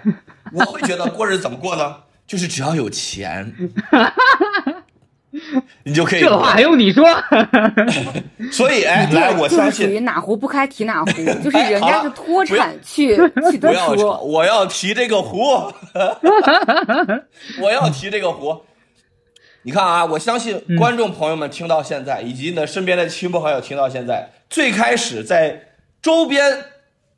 [0.52, 1.98] 我会觉得过日子怎么过呢？
[2.26, 3.54] 就是只要有钱。
[5.84, 6.22] 你就可以。
[6.22, 7.06] 这话还用你说？
[8.52, 11.12] 所以，哎，来，我相信属于哪壶不开提哪壶，
[11.44, 13.16] 就是人家是脱产去
[13.52, 14.20] 去的说。
[14.22, 15.72] 我要提这个壶，
[17.62, 18.62] 我要提这个壶。
[19.64, 26.66] 你看啊，我相信观众朋友们听到现在，以及呢身边的亲朋好友听到现在，最开始在周边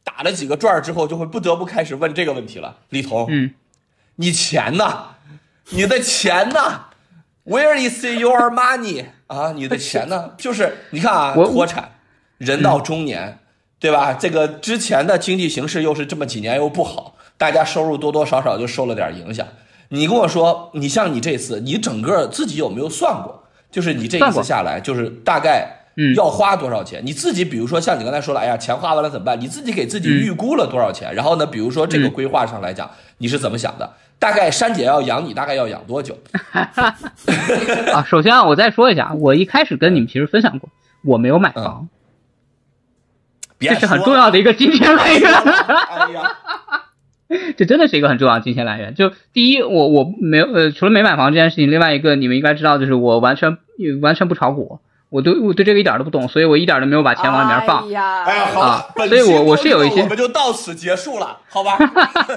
[0.03, 2.77] 打了几个转之后，就会不得不开始问这个问题了。
[2.89, 3.53] 李彤，嗯，
[4.15, 5.05] 你钱呢？
[5.69, 6.85] 你的钱呢
[7.45, 9.51] ？Where is your money 啊？
[9.53, 10.31] 你的钱呢？
[10.37, 11.91] 就是你看啊，脱产，
[12.37, 13.39] 人到中年，
[13.79, 14.13] 对吧？
[14.13, 19.47] 这个之前的经济形势又是这么几年又不好，大家收入多多少少就受了点影响。
[19.89, 23.43] 你跟我说，你像你这次，你整个自己有没有算过？
[23.71, 25.80] 就是你这一次下来，就是大概
[26.15, 27.01] 要花多少钱？
[27.05, 29.39] 你自己比如说像你刚才说了，哎呀，钱花完了怎么办？
[29.39, 31.13] 你自己给自己预估了多少钱？
[31.13, 33.91] 然后呢，比如说这个规划上来讲，你是怎么想的？
[34.19, 36.17] 大概珊姐要养你，大概要养多久？
[37.91, 40.69] 啊，首先啊，我再说一下，我一开始跟你们其实分享过，
[41.03, 41.89] 我没有买房，
[43.59, 45.33] 这是很重要的一个金钱来源。
[45.33, 46.37] 哎呀，
[47.57, 48.93] 这真的是一个很重要的金钱来源。
[48.93, 53.57] 就第一，我我没有呃，除了没买房这件事情，另外一个你们应该知道，就是我完全
[54.01, 54.79] 完全不炒股。
[55.11, 57.85] 我对我对这个一点都不懂，所以我一点都没有把钱往里面放。
[57.85, 61.77] 哎呀，哎呀，好，所以我我是有一些，我们就到此结束了，好吧？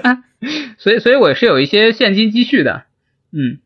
[0.76, 2.82] 所以所以我是有一些现金积蓄的，
[3.32, 3.58] 嗯，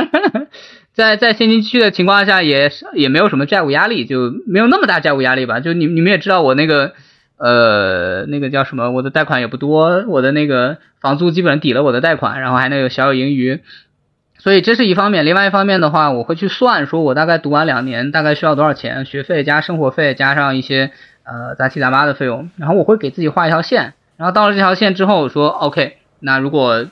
[0.94, 5.60] 在在现金积蓄的情况下，也也没有什么债务压力，就没有那么大债务压力吧？
[5.60, 6.94] 就你你们也知道，我那个
[7.36, 13.60] 呃那个叫什么，我的贷款也不多，我的那个房租基本抵了我的贷款，然后还能有小有盈余。
[14.44, 20.90] 所以这是一方面，另外一方面的话，我会去算，说我大概读完两年，大概需要多少钱，学费加生活费加上一些
[21.22, 26.84] 呃杂七杂八的费用，然后我会给自己画一条线，然后到了这条线之后，说 OK，那如果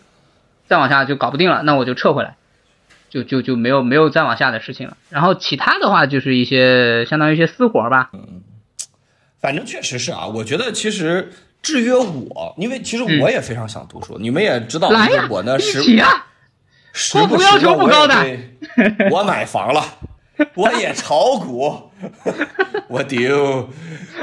[0.67, 2.37] 再往下就搞不定了，那我就撤回来，
[3.11, 4.97] 就就就没有没有再往下的事情了。
[5.11, 8.09] 然后其他的话就是一些相当于一些私活吧。
[8.15, 8.41] 嗯，
[9.43, 15.83] 反正确实是啊，我觉得其实制约我，因为其实我也非常想读书，你们也知道，来呀，我呢是。
[17.15, 18.15] 我不要求不高的，
[19.11, 19.83] 我买房了，
[20.55, 21.91] 我也炒股，
[22.89, 23.69] 我丢，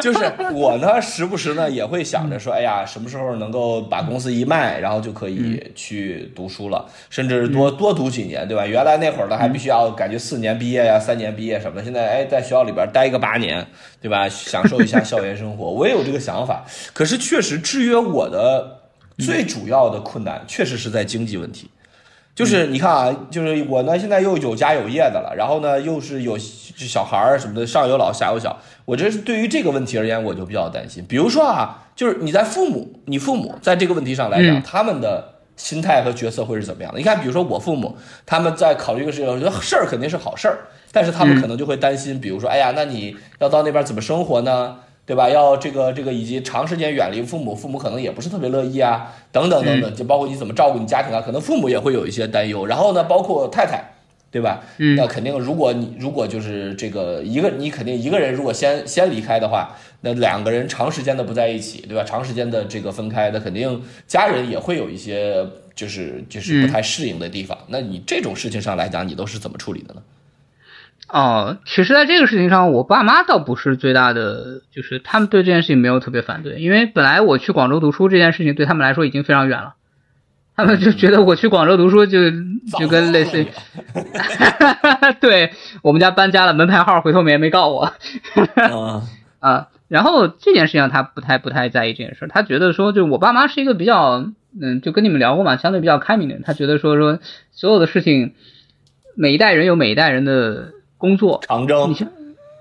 [0.01, 0.19] 就是
[0.53, 8.65] 我呢，时不时呢也会想着说，哎呀，什么时候能够把公司一卖，然后就可以去读书了，甚至多多读几年，对吧？
[8.65, 13.65] 原来那会儿呢还必须要感觉四年毕业呀，三年毕业什么的，现在哎，在学校里边待个八年，
[14.01, 14.29] 对吧？
[14.29, 16.63] 享受一下校园生活，我也有这个想法。
[16.93, 18.79] 可是确实制约我的
[19.17, 21.67] 最主要的困难，确实是在经济问题。
[22.39, 28.57] 就是你看啊，就是我呢，现在又有家有业的了，然后呢，又是有小孩儿什么的，上有老下有小。
[28.85, 31.03] 我这是对于这个问题而言，我就比较担心。
[31.05, 36.97] 比如说啊，就是你在父母，你父母在这个问题上来讲，他们的心态和角色会是怎么样的？
[36.97, 40.59] 你看，比如说我父母，他们在考虑一个事情，我觉得事儿肯定是好事儿，
[40.93, 44.77] 但是他们可能就会担心，比如说，哎呀，那你要到那边怎么生活呢？
[45.09, 45.27] 对吧？
[45.27, 52.67] 要这个这个，以及长时间远离父母，父母可能也不是特别乐意啊，等等等等，就包括你怎么照顾你家庭啊，可能父母也会有一些担忧。
[52.67, 53.83] 然后呢，包括太太，
[54.29, 54.61] 对吧？
[54.77, 62.03] 嗯，那肯定，如果你如果就是这个一个，你肯定一个人如果先先离开的话，那两个人长时间的不在一起，对吧？
[62.03, 65.43] 长时间的这个分开，那肯定家人也会有一些
[65.73, 67.57] 就是就是不太适应的地方。
[67.69, 70.01] 那你这种事情上来讲，你都是怎么处理的呢？
[71.11, 79.73] 哦，其实，在这个事情上，我爸妈倒不是最大的，就是他们对这件事情没有特别反对，因为本来我去广州读书这件事情对他们来说已经非常远了，
[80.55, 82.29] 他们就觉得我去广州读书就
[82.77, 83.47] 就跟类似于，
[85.19, 87.91] 对我们家搬家了，门牌号回头没没告我，
[89.39, 94.27] 啊，然后这件事情他不太不太在意这件事，他觉得说，就我爸妈是一个比较，
[94.61, 97.17] 嗯，就跟你们聊过嘛，相对比较开明的人，他觉得说说
[97.51, 98.35] 所有的事情，
[99.15, 100.73] 每一代人有每一代人的。
[100.99, 102.07] 工作长征，你像，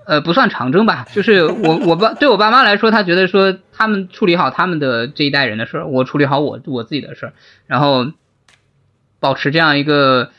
[0.07, 7.33] 呃，不算长征吧， 就是我我爸对我爸妈来说，他觉得说他们处理好他们的这一代人的事儿，我处理好我我自己的事儿，
[7.67, 8.07] 然后
[9.19, 10.31] 保持这样一个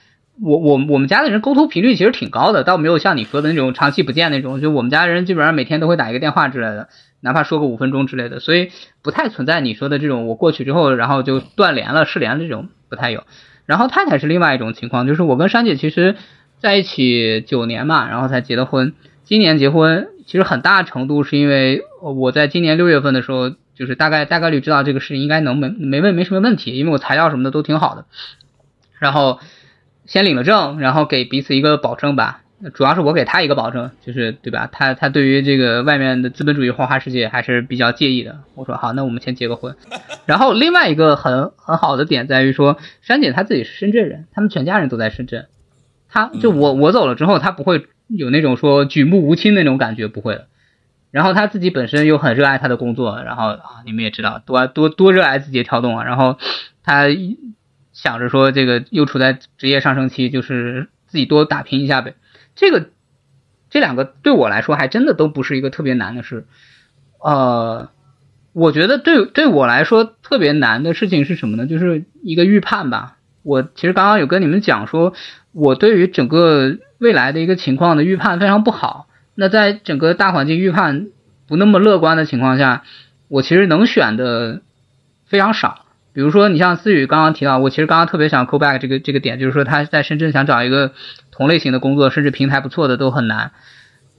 [0.42, 4.60] 我我我们家的人沟通频率其实挺高的，倒没有像你说的那种长期不见那种。
[4.60, 6.88] 就我们家人基本上每天都会打一个电话之类的，
[7.20, 8.70] 哪怕说个五分钟之类的，所以
[9.02, 13.24] 不太存在你说的这种我过去之后然后就断联了、失联这种不太有。
[13.66, 16.16] 然后太太是另外一种情况，就是我跟珊姐其实
[16.60, 18.92] 在一起九年嘛，然后才结的婚。
[19.24, 28.04] 今年结婚，其实很大程度是因为我在今年六月份的时候，就是大概大概率知道这个事情应该能没没问没什么问题，因为我材料什么的都挺好的。
[28.98, 29.40] 然后
[30.04, 32.42] 先领了证，然后给彼此一个保证吧。
[32.74, 34.68] 主要是我给他一个保证，就是对吧？
[34.70, 38.40] 他他对于这个外面的资本主义花花世界还是比较介意的。
[38.54, 39.74] 我说好，那我们先结个婚。
[40.26, 45.46] 然后另外一个很很好的点在于说，珊姐她自己是深圳人，他们全家人都在深圳。
[46.10, 50.48] 他就我我走了之后，他不会有那种说举目无亲那种感觉，不会的。
[51.12, 56.04] 然后他自己本身又很热爱他的工作，然后啊，你们也知道多多多热爱字节跳动啊。
[56.04, 56.38] 然后
[56.82, 57.06] 他
[57.92, 62.14] 想着说这个又处在职业上升期，就是自己多打拼一下呗。
[62.54, 62.90] 这个
[63.70, 66.44] 这两个对我来说还真的都不是一个特别难的事，
[67.18, 67.90] 呃，
[68.52, 71.66] 我觉得对对我来说特别难的事情是什么呢？
[71.66, 73.16] 就是一个预判吧。
[73.42, 75.14] 我其实刚刚有跟你们讲说，
[75.52, 79.06] 我对于整个未来的一个情况的预判非常不好。
[79.34, 81.06] 那在整个大环境预判
[81.46, 82.82] 不那么乐观的情况下，
[83.28, 84.60] 我其实能选的
[85.26, 85.86] 非常少。
[86.12, 90.92] 比如说，你像思雨刚刚提到，我其实刚刚特别想 call back 这个这个点，就是说他在深圳想找一个。
[91.32, 93.52] 同类型的工作，甚至平台不错的都很难。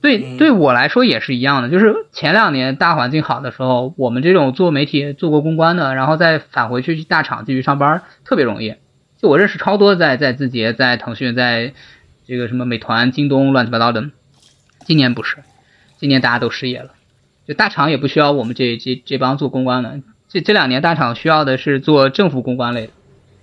[0.02, 1.70] 对，对我来说也是一样的。
[1.70, 8.74] 就是前两年大环境好的时候，我们这种做媒体、做过公关的，然后再返回去去大厂继续上班，特别容易。
[9.22, 11.74] 就我认识超多在在字节、在腾讯、在
[12.26, 14.10] 这个什么美团、京东乱七八糟的。
[14.84, 15.38] 今年不是，
[16.00, 16.94] 今年大家都失业了。
[17.48, 20.00] 就大厂也不需要我们这这这帮做公关的。
[20.28, 22.94] 这这两年大厂需要的是做政府公关类的，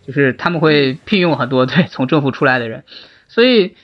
[0.05, 2.83] 就是他们会聘用很多 对从政府出来的人。
[3.29, 3.77] 所以，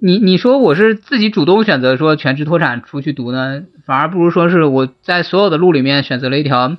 [0.00, 6.76] 你你说我是自己主动选择说全职脱产出去读呢，反而不如说是我在所有的路里面选择了一条，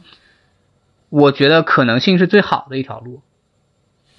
[1.09, 3.21] 我觉得可能性是最好的一条路，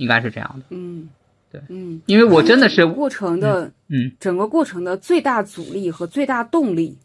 [0.00, 0.64] 应该是这样的。
[0.70, 1.08] 嗯，
[1.52, 6.96] 对，嗯，因为我真的是过程的，嗯，整个过程的最大阻力和最大动力，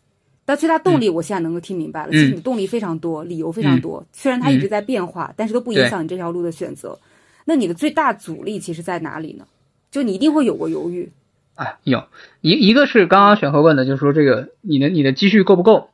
[0.46, 6.98] 但最大动力我现在能够听明白了，其实你动力非常多，理由非常多，虽然它一直在变化，但是都不影响你这条路的选择。
[7.46, 9.46] 那你的最大阻力其实在哪里呢？
[9.92, 11.12] 就你一定会有过犹豫，
[11.56, 12.04] 啊，有
[12.42, 15.90] 一一个是刚刚选和问的，就是说这个你的你的积蓄够不够？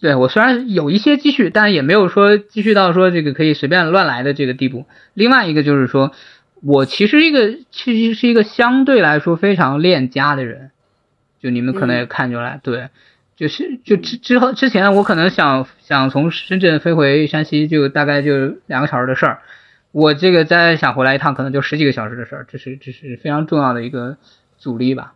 [0.00, 4.86] 对我虽然有一些积蓄，但也没有说积蓄到说这个可以随便乱来的这个地步。
[5.12, 6.12] 另外一个就是说，
[6.64, 10.70] 我其实一个其实是一个相对来说非常恋家的人，
[11.40, 12.88] 就你们可能也看出来，对，
[13.34, 19.40] 就是就之之后之前我可能想想从深圳飞回山西，就大概就两个小时的事儿。
[19.90, 24.16] 我这个再想回来一趟，可能就十几个小时的事儿，这是这是非常重要的一个
[24.56, 25.14] 阻力吧。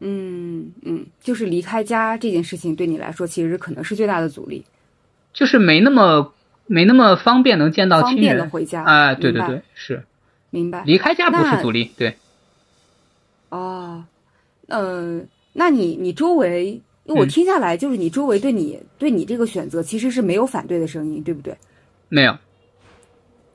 [0.00, 4.64] 嗯嗯，就是离开家这件事情对你来说，其实可能是最大的阻力。
[5.32, 6.34] 就是没那么
[6.66, 8.84] 没那么方便能见到亲人，方便的回家。
[8.84, 10.04] 哎，对对对，是。
[10.50, 10.82] 明白。
[10.84, 12.14] 离开家不是阻力，对。
[13.50, 14.04] 哦，
[14.68, 21.56] 嗯，那你你周围，因为我听下来，就是你周围对你对你这个选择其实是没有反对的声音，对不对？
[22.08, 22.36] 没有。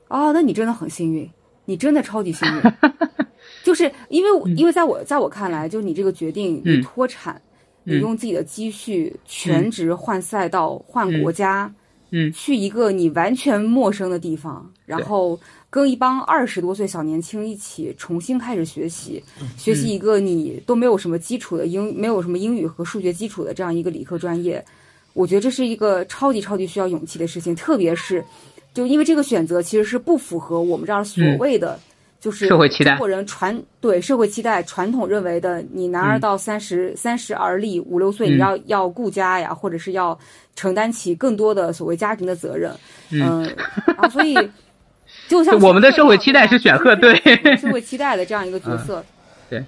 [0.08, 1.30] 哦，那你真的很幸运，
[1.66, 2.62] 你真的超级幸运，
[3.64, 7.42] 就是因为因为在我在我看来，就你这个决定，你脱产，
[7.84, 11.74] 你用自己的积蓄全职换赛道、换国家，
[12.12, 15.40] 嗯，去一个你完全陌生的地方，然后
[15.74, 19.24] 跟一帮二十多岁小年轻一起重新开始学习，
[19.58, 24.64] 学习一个你都没有什么基础的英，没有什么英语和数学基础的这样一个理科专业，
[25.14, 28.24] 我觉得这是一个超级超级需要勇气的事情，特别是。
[28.72, 31.80] 就因为这个选择其实是不符合我们这儿所谓的，
[32.20, 40.18] 就是社会期待，中国人传对社会期待传统认为的，你男儿到三十三十而立，五六岁你要要顾家呀，或者是要
[40.56, 42.72] 承担起更多的所谓家庭的责任，
[43.12, 43.44] 嗯，
[43.86, 44.36] 然后所以
[45.28, 47.16] 就像我们的社会期待是选贺对
[47.58, 49.04] 社会期待的这样一个角色，
[49.50, 49.64] 对，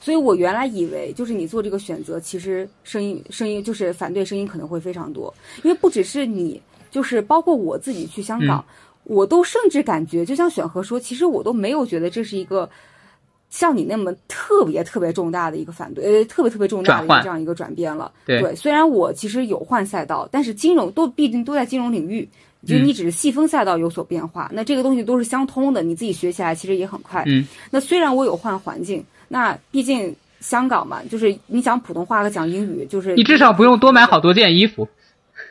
[0.00, 6.60] 所以我原来以为就是你做这个选择，其实声音声音就是反对声音可能会非常多，因为不只是你。
[6.88, 8.64] 就是包括我自己去香港，
[9.04, 12.66] 我都甚至感觉，就像选和说，其实我都没有觉得这是一个
[13.50, 18.10] 像你那么特别特别重大的一个反对，呃，特别特别重大的这样一个转变了。
[18.24, 22.26] 对，虽然我其实有换赛道，但是金融都毕竟都在金融领域，
[22.64, 27.22] 就你只是细分赛道有所变化，那这个东西都是相通的，你自己学起来其实也很快。
[27.26, 34.88] 嗯，那虽然我有换环境，那毕竟香港嘛，就是你讲普通话和讲英语，就是你至少不用多买好多件衣服。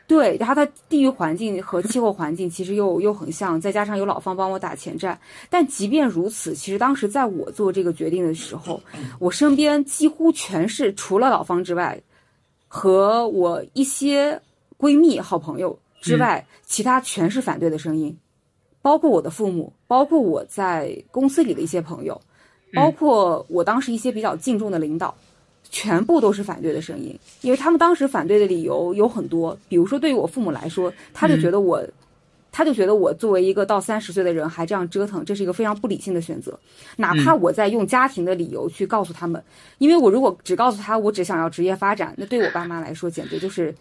[0.07, 5.17] 对，然后它地域环境和气候环境其实又又很像，再加上有老方帮我打前站。
[5.49, 8.79] 但即便如此，其实当时在我做这个决定的时候，
[9.19, 11.99] 我身边几乎全是除了老方之外，
[12.67, 14.39] 和我一些
[14.77, 18.15] 闺蜜、好朋友之外，其他全是反对的声音，
[18.81, 22.19] 包括我的父母，包括我在公司里的一些朋友，
[22.73, 25.13] 包括我当时一些比较敬重的领导。
[25.71, 31.83] 全部都是反对的声音，因为他们当时反对的理由有很多，比如说对于我父母来说，他就觉得我，
[32.51, 36.57] 他就觉得我作为一个到三十岁的人还这样折腾，这是一个非常不理性的选择。
[36.95, 39.43] 哪怕我在用家庭的理由去告诉他们，
[39.79, 43.73] 因为我如果只告诉他我只想要职业发展，那对我爸妈来说简直就是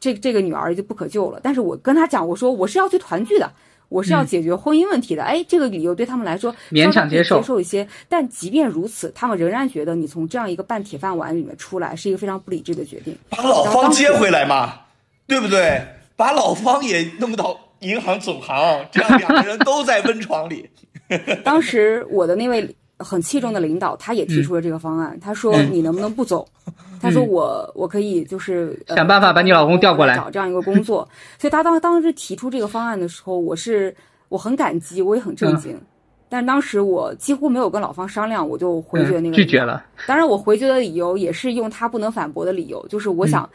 [0.00, 1.40] 这这个女儿就不可救了。
[1.42, 3.50] 但是我跟他讲，我说我是要去团聚的。
[3.90, 13.16] 我是要解决婚姻问题的，哎，这个理由对他们来说勉强接受接受一些，但即便如此，他们仍然觉得你从这样一个半铁饭碗里面出来是一个非常不理智的决定。
[13.30, 14.74] 把老方接回来嘛，
[15.26, 15.82] 对不对？
[16.16, 20.68] 把老方也弄到银行总行，这样两个人都在温床里。
[21.42, 26.46] 当时我的那位很器重的领导，他也提出了这个方案，他说你能不能不走？
[27.00, 33.94] 他说我我可以就是想办法把你老公调过来找这样一个工作，所以他当当时提出这个方案的时候，我是
[34.28, 35.80] 我很感激，我也很震惊，
[36.28, 39.84] 但当时我几乎没有跟老方商量，我就回绝那个拒绝了。
[40.06, 43.48] 当然，我回绝的理由也是用他不能反驳的理由，就是我想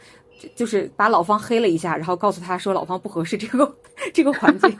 [0.54, 3.74] 就是把老方黑了一下，然后告诉他说老方不合适这个
[4.12, 4.76] 这个环境。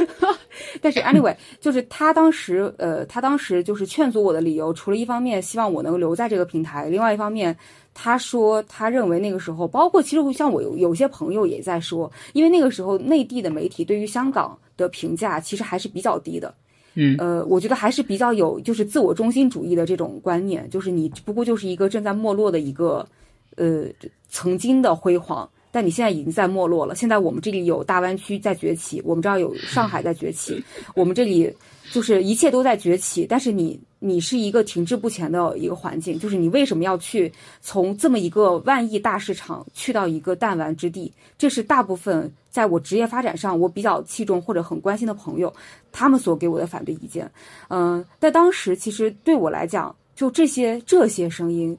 [0.82, 7.56] 但是 anyway，就是他当时呃，他当时就是劝阻我的理由，除了一方面希望我能留在这个平台，另外一方面。
[7.98, 16.52] 他说，他认为那个时候，包括其实像我有有些朋友也在说，因为那个时候内地的媒体对于香港的评价其实还是比较低的，
[16.92, 23.08] 嗯，呃，我觉得还是比较有就是自我中心主义的这种观念，就是你不过就是一个正在没落的一个，
[23.56, 23.84] 呃，
[24.28, 26.94] 曾经的辉煌，但你现在已经在没落了。
[26.94, 30.62] 现在我们这里有大湾区在崛起，我们这儿有上海在崛起，
[30.94, 31.52] 我们这里
[31.90, 33.78] 就是一切都在崛起，但是你。
[33.98, 37.32] 你是一个停滞不前的一个环境，就是你为什么要去
[37.62, 41.10] 从这么一个万亿大市场去到一个弹丸之地？
[41.38, 45.52] 这是大部分在我职业发展上我比较器重或者很关心的朋友，
[45.90, 47.28] 他们所给我的反对意见。
[47.68, 51.76] 嗯，在当时其实对我来讲，就这些这些声音，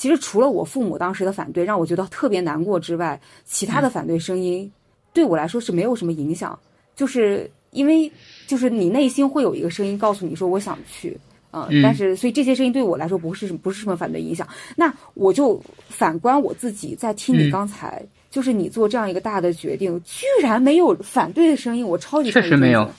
[0.00, 4.72] 其实除了我父母当时的反对让我觉得特别难过之外，其他的反对声音
[5.12, 6.58] 对我来说是没有什么影响，
[6.96, 8.10] 就是因为
[8.46, 11.14] 就是你内心会有一个声音告诉你说我想去。
[11.50, 14.48] 嗯，但是所以这些声音对我来说不是不是什么反对影响。
[14.74, 22.90] 那我就反观我自己，在听你刚才，就是你做这样一个大的决定，居然没有反对的声音，我超级确实没有。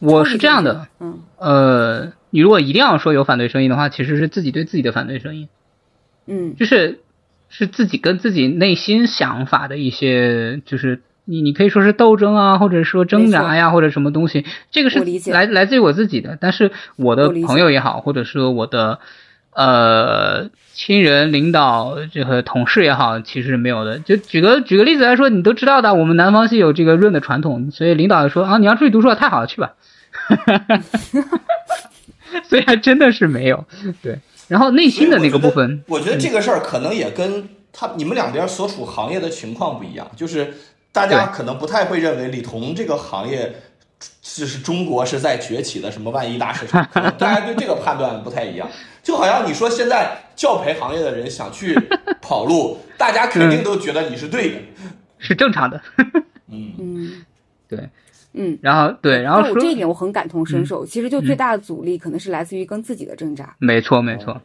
[0.00, 5.48] 我是这样的，嗯，呃，你如果一定要说有反对声音的话，其实是自己对自己的反对声音，
[6.28, 7.00] 嗯，就是
[7.48, 11.00] 是自己跟自己内心想法的一些，就是。
[11.30, 15.00] 你你可以说是斗争啊，或者说挣扎呀，或者什么东西，这个是
[15.30, 16.38] 来来自于我自己的。
[16.40, 18.98] 但是我的朋友也好，或者说我的
[19.52, 23.98] 呃亲人、领导这个同事也好，其实是没有的。
[23.98, 29.74] 就举个举个例子来说，你都知道的，我们南方是有这个润的传统，所以领导说啊，你要出去读书了，太好了，去吧。
[32.48, 33.66] 所以还真的是没有
[34.02, 34.18] 对。
[34.48, 40.52] 然后内心的那个部分，我觉得这个事儿可能也跟他你们两边所处行业的情况不一样，就是。
[40.90, 43.54] 大家可能不太会认为李彤这个行业
[44.20, 48.68] 就是中国是在崛起的什么万亿大市场，大家对这个判断不太一样。
[49.00, 51.78] 就好像你说现在教培行业的人想去
[52.20, 54.58] 跑路，大家肯定都觉得你是对的，
[55.18, 55.80] 是正常的。
[56.50, 57.24] 嗯嗯，
[57.68, 57.88] 对，
[58.40, 60.86] 嗯，然后对，然后我这一点我很感同身受。
[60.86, 63.56] 其实就最大的阻力可能是来自于跟自己的挣扎。
[63.58, 64.40] 没错没错，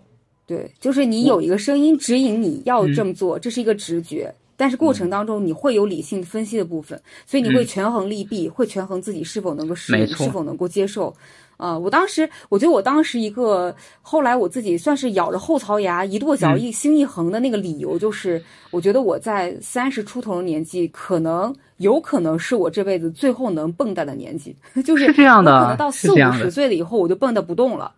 [0.48, 4.34] 对，就是你有一个声音指引你要这么做，这是一个直觉。
[4.56, 11.14] 但是过程当中你会有理性分析的部分，所以你会权衡利弊，会权衡自己是否能够适应，是否能够接受。
[11.58, 18.42] 啊，我当时我觉得我当时一个后来我自己算是咬着后槽牙一跺脚一心一横的那个理由，就是
[18.72, 27.92] 我觉得我在三十出头的年纪，可能有可能是我这辈子最后能蹦跶的年纪， 就是这样的，可能到四五十岁了以后我就蹦跶不动了。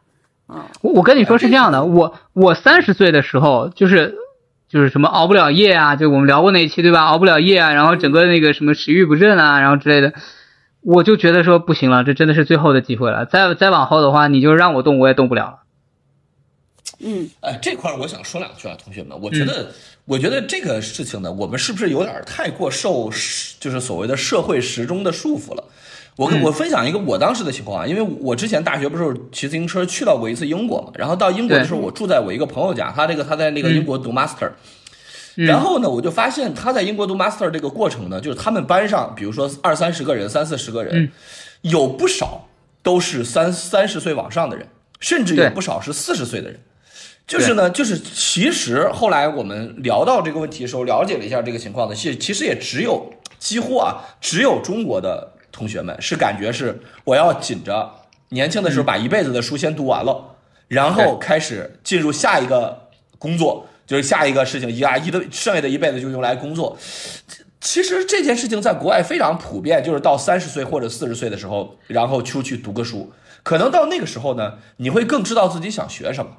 [0.47, 4.15] 啊，我我跟你说是这样的，我我三十岁的时候就是。
[4.67, 7.03] 就是什么熬不了夜啊，就我们聊过那一期对吧？
[7.03, 10.11] 熬不了夜啊，然后整个那个什么食欲不振啊，然后之类的，
[10.85, 13.25] 我就觉得说不行了，这真的是最后的机会了。
[13.25, 15.59] 再再往后的话，你就让我动，我也动不了了。
[16.99, 19.71] 嗯，哎，这块我想说两句啊，同学们，我觉得，
[20.05, 23.09] 我觉得这个事情呢，我们是不是有点太过受
[23.59, 25.63] 就是所谓的社会时钟的束缚了？
[26.17, 34.51] 我我分享一个我当时的情况啊，因为我之前大学不是骑自行车去到过一次英国嘛，然后到英国的时候，我住在我一个朋友家，他这个他在那个英国读 master，
[35.35, 41.11] 然后呢，我就发现他在英国读 master 这个过程呢，就是他们班上，比如说二三十个人、三四十个人，
[41.61, 42.47] 有不少
[42.81, 44.67] 都是三三十岁往上的人，
[44.99, 46.59] 甚至有不少是四十岁的人。
[47.27, 57.91] 就是呢，就是其实后来我们聊到这个问题的时候，了解了一下这个情况呢，其其实也只有几乎啊，只有中国的同学们是感觉是我要紧着
[58.29, 60.35] 年轻的时候把一辈子的书先读完了，
[60.67, 66.77] 然后开始进入下一个工作，就是下一个事情一啊一的剩下的一辈子就用来工作。
[67.61, 73.11] 其实这件事情在国外非常普遍，就是到三十岁或者四十岁的时候，然后出去读个书，
[73.43, 76.31] 可能到那个时候呢，你会更知道自己想学什么。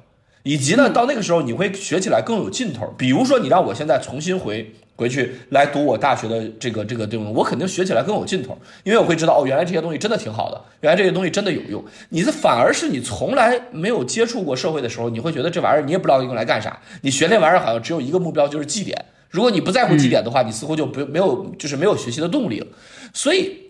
[0.43, 2.93] 以及呢，到那个时候你会学起来更有劲头。
[2.97, 11.81] 比如说，你让我现在重新回回去来读我大学的这个这个这种，我肯定学起来更有劲头，因为我会知道哦，原来这些东西真的挺好的，原来这些东西真的有用。
[12.09, 16.77] 你这反而是你从来没有接触过社会的时候，你会觉得这玩意儿你也不知道用来干啥。
[17.03, 19.05] 你学那玩意儿好像只有一个目标，就是绩点。
[19.29, 22.67] 如果你不在乎绩点的话，你似乎就不没有就是没有学习的动力了。
[23.13, 23.67] 所以。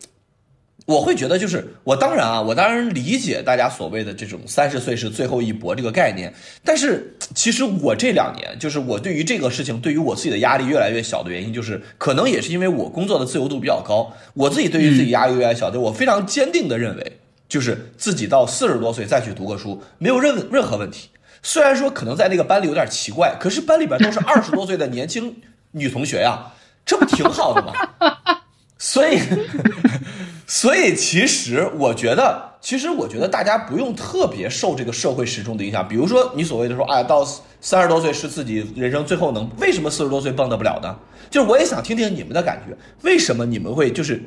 [0.88, 6.33] 我会觉得，就是我当然啊，我当然理解大家所谓的这种三十岁是最后一搏这个概念，
[6.63, 17.19] 但是其实我这两年，就是我对于这个事情，对于我自己的压力越来越小的原因，就是可能也是因为我工作的自由度比较高，我自己对于自己压力越来越小，就我非常坚定的认为，
[17.49, 21.09] 就是自己到四十多岁再去读个书，没有任任何问题。
[21.43, 25.35] 虽然说可能在那个班里有点奇怪，可是班里边都是二十多岁的年轻
[25.71, 26.53] 女同学呀，
[26.85, 27.73] 这不挺好的吗？
[28.79, 29.19] 所以。
[30.49, 35.85] 所以，其实我觉得，其实我觉得大家不用特别受这个社会时钟的影响。
[35.85, 37.27] 比如说，你所谓的说，哎，到
[37.59, 40.97] 三十多岁是自己人生最后能，为什么四十多岁蹦跶不了呢？
[41.29, 44.23] 就是我也想听听你们的感觉，为什么你们会就是，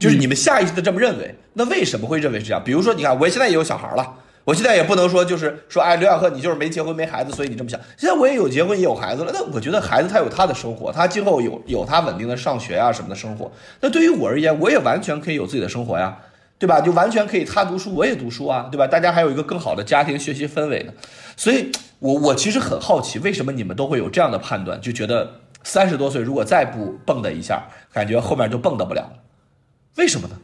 [0.00, 1.32] 就是你们下意识的这么认为？
[1.52, 2.60] 那为什么会认为是这样？
[2.64, 4.14] 比如说，你看，我现在也有小孩了。
[4.44, 7.78] 我现在也不能说，就是说，哎，刘小贺，你就是没结婚没孩子，所以你这么想。
[7.96, 13.50] 现在我也有结婚也有孩子了，那我觉得孩子他有他的生活，他今后有有他稳定的上学啊什么的生活。
[13.80, 16.18] 那对于我而言，我也完全可以有自己的生活呀，
[16.58, 16.80] 对吧？
[16.80, 18.86] 就完全可以他读书我也读书啊，对吧？
[18.86, 20.92] 大家还有一个更好的家庭学习氛围呢。
[21.36, 21.70] 所以，
[22.00, 27.62] 我我其实很好奇，为什么你们都会有这样的判断，就觉得三十多岁如果再不蹦跶一下，
[27.92, 29.08] 感觉后面就蹦跶不了？
[29.96, 30.34] 为什么呢？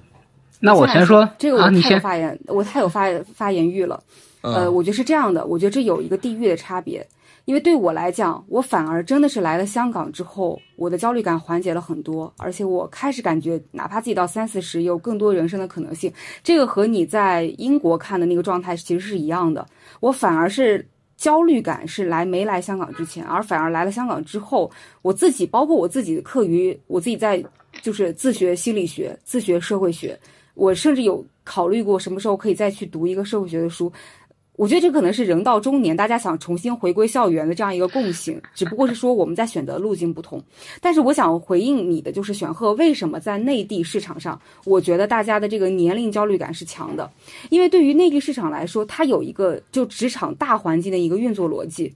[0.61, 4.03] 那我先说，这个我太有发言，我太有发发言欲了。
[4.41, 7.07] 呃，我觉得是这样的，我觉得这有一个地域的差别。
[7.45, 16.13] 因为对我来讲，我反而真的是来了香港之后，我的焦虑感缓解了很多，而且我开始感觉，哪怕自己到三四十，有更多人生的可能性。
[16.43, 19.67] 这个和你在英国看的那个状态其实是一样的。
[20.01, 20.87] 我反而是
[21.17, 27.43] 焦虑感是来没来香港之前，而反而来了香港之后，我自己包括我自己课余，我自己在
[27.81, 30.19] 就是自学心理学、自学社会学。
[30.59, 33.93] 我甚至有考虑过什么时候可以再去读一个社会学的书，
[34.57, 40.43] 我觉得这可能是人到中年大家想重新回归校园的这样一个共性，只不过是说我们在选择路径不同。
[40.81, 47.09] 但是我想回应你的就是选赫为什么在内地市场上，我觉得大家的这个年龄焦虑感是强的，
[47.51, 51.95] 因为对于内地市场来说，它有一个就职场大环境的一个运作逻辑，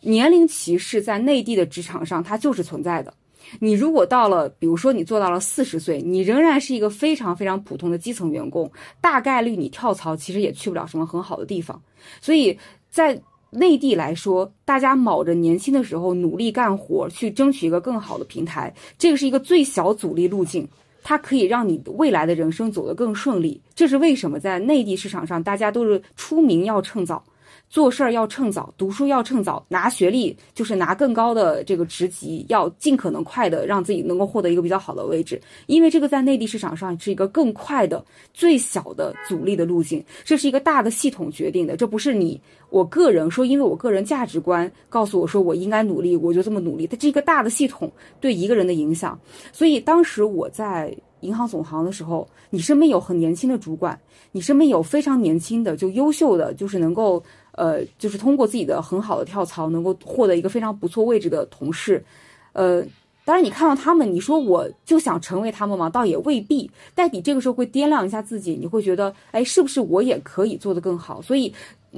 [0.00, 3.12] 年龄歧视在内地的职场上它就是存在的。
[3.60, 8.70] 你如果到了，比如说你做到了四十岁，你仍然是一个非常非常普通的基层员工，
[9.00, 11.80] 大概率你跳槽其实也去不了什么很好的地方。
[12.20, 12.58] 所以
[12.90, 13.20] 在
[13.50, 20.68] 内地来说，大家卯着年轻的时候努力干活，去争取一个更好的平台，这个是一个最小阻力路径，
[21.02, 23.60] 它可以让你未来的人生走得更顺利。
[23.74, 27.24] 这是为什么在内地市场上，大家都是出名要趁早。
[27.68, 38.02] 做事儿要趁早，读书要趁早，拿学历就是拿更高的这个职级，要尽可能快的让自己能够获得一个比较好的位置，因为这个在内地市场上是一个更快的、
[38.32, 42.40] 最小的阻力的路径，这是一个大的系统决定的，这不是你
[42.70, 49.18] 我个人说，因为我个人价值观告诉我说我应该努力，我就这么努力，它这个大的系统对一个人的影响，
[49.52, 53.98] 所以当时我在银行总行的时候，你身边有很年轻的主管，
[54.32, 57.22] 你身边有非常年轻的就优秀的，就是能够。
[57.58, 62.04] 呃，就是通过自己的很好的跳槽，能够获得一个非常不错位置的同事，
[62.52, 62.82] 呃，
[63.24, 65.90] 当然你看到他们，你说我就想成为他们吗？
[65.90, 71.20] 倒也未必，但你这个时候会掂量一下自己，你会觉得，哎，是不是我也可以做得更好？
[71.20, 71.52] 所以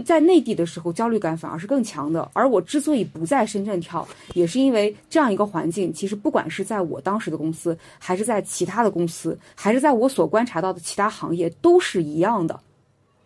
[0.04, 2.28] 在内地的时候，焦虑感反而是更强的。
[2.32, 12.58] 而我之所以不在深圳跳，也是因为这样一个环境，其实不管是在我当时的公司，还是在其他的公司，还是在我所观察到的其他行业，都是一样的。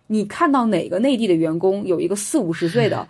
[0.07, 3.07] 你看到哪个内地的员工有一个四五十岁的，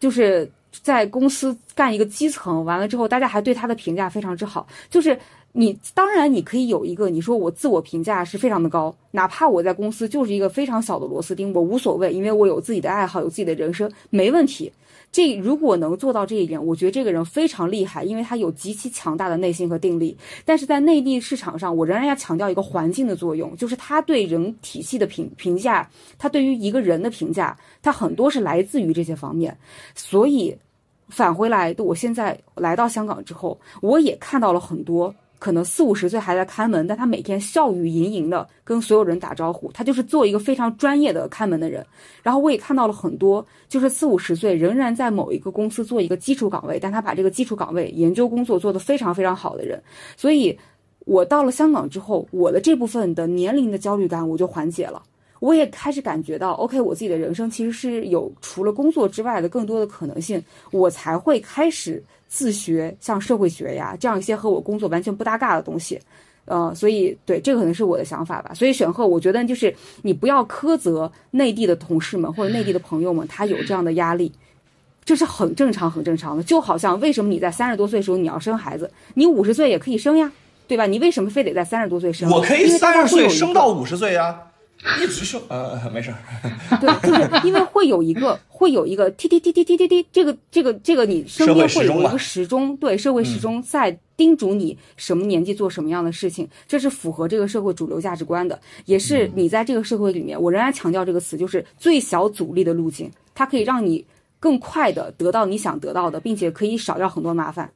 [0.00, 5.18] 就是在公司干一个基层，完了之后大家还对他的评价非常之好，就是
[5.52, 14.72] 你当然你可以有一个，你说我自我评价是非常的高，哪怕我在公司就是一个非常小的螺丝钉，我无所谓，因为我有自己的爱好，有自己的人生，没问题。
[15.10, 20.16] 这如果能做到这一点，我觉得这个人非常厉害，因为他有极其强大的内心和定力。
[20.46, 25.86] 但是在内地市场上，我仍然要强调一个环境的作用，就是他对人体系的评评价，
[26.16, 29.54] 他对于一个人的评价，他很多是来自于这些方面。
[29.94, 30.56] 所以
[31.08, 35.14] 返回来，我现在来到香港之后，我也看到了很多。
[35.42, 41.84] 可能四五十岁还在看门，但他每天笑语盈盈的跟所有人打招呼，他就是做一个非常专业的看门的人。
[42.22, 49.82] 然后我也看到了很多，就是四五十岁仍然在某一个公司做一个基础岗位，但他把这个基础岗位研究工作做得非常非常好的人。
[50.16, 50.56] 所以，
[51.06, 55.02] 我到了香港之后，我的这部分的年龄的焦虑感我就缓解了。
[55.42, 60.40] 我也开始感觉到，OK，我自己的人生其实是有除了工作之外的更多的可能性，
[60.70, 62.02] 我才会开始。
[62.34, 66.00] 自学像社会学呀，这样一些和我工作完全不搭嘎的东西，
[66.46, 68.54] 呃，所以对这个可能是我的想法吧。
[68.54, 74.32] 所以选赫，我觉得就是你不要苛责内地的同事们或者内地的朋友们，他有这样的压力，
[75.04, 76.42] 这是很正常、很正常的。
[76.42, 80.32] 就好像为什么你在三十多岁的时候你要生孩子，你五十岁也可以生呀，
[80.66, 80.86] 对吧？
[80.86, 82.30] 你为什么非得在三十多岁生？
[82.30, 84.40] 我可以三十岁生到五十岁呀。
[85.00, 86.18] 一直说呃 没事儿，
[86.80, 104.04] 对，就是因为会有一个会有一个滴滴滴滴滴滴滴这个这个这个你身边会有一个时钟，对，社会时钟在叮嘱你什么年纪做什么样的事情，这是符合这个社会主流价值观的，也是你在这个社会里面，我仍然强调这个词，就是最小阻力的路径，它可以让你
[104.40, 107.70] 更快的得到你想得到的，并且可以少掉很多麻烦。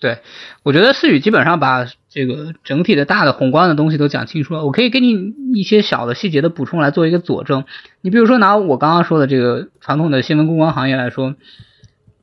[0.00, 0.20] 对，
[0.62, 4.64] 我觉得思雨基本上把这个整体的大的宏观的东西都讲清楚了。
[4.64, 7.64] 我可以给你一些小的细节的补充来做一个佐证。
[8.00, 11.34] 你比如说拿我刚刚说的这个传统的新闻公关行业来说，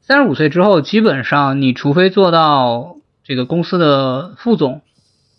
[0.02, 4.82] 三十五岁之后，基本上你除非做到这个公司的副总，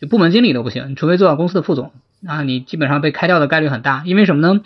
[0.00, 0.90] 就部门经理都不行。
[0.90, 4.04] 你除非做到公司的副总，那你基本上被开掉的概率很大。
[4.06, 4.60] 因为什么呢？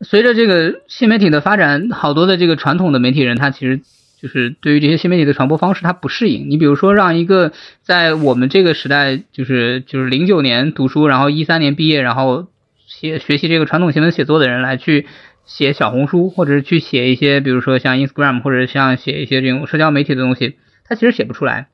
[0.00, 3.82] 随着这个新媒体的发展，好多的这个传统的媒体人他其实。
[4.22, 6.48] 就是对于这些新媒体的传播方式，他不适应。
[6.48, 7.50] 你比如说，让一个
[7.82, 12.46] 在我们这个时代，就是就是零九年读书，然后一三年毕业，然后
[12.86, 15.08] 写学习这个传统新闻写作的人来去
[15.44, 20.54] 写小红书，或者是去写一些，比如说像 Instagram，或者像写一些这种社交媒体的东西，
[20.84, 21.66] 他其实写不出来。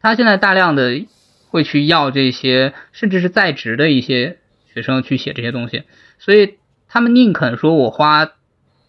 [0.00, 1.04] 他现在大量的
[1.48, 4.38] 会去要这些，甚至是在职的一些
[4.72, 5.82] 学生去写这些东西，
[6.20, 6.54] 所以
[6.86, 8.30] 他们宁肯说我花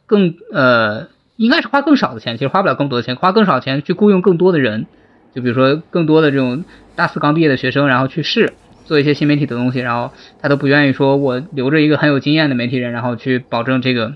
[0.05, 1.14] 更呃。
[1.37, 4.85] 应该是花更少的钱，其实花不了更多的钱，花更少钱去雇佣更多的人，
[5.33, 6.63] 就比如说更多的这种
[6.95, 8.53] 大四刚毕业的学生，然后去试
[8.85, 14.13] 做一些新媒体的东西，然后他都不愿意说我留着一个很有经验的媒体人，然后去保证这个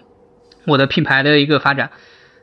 [0.66, 1.92] 我的品牌的一个发展。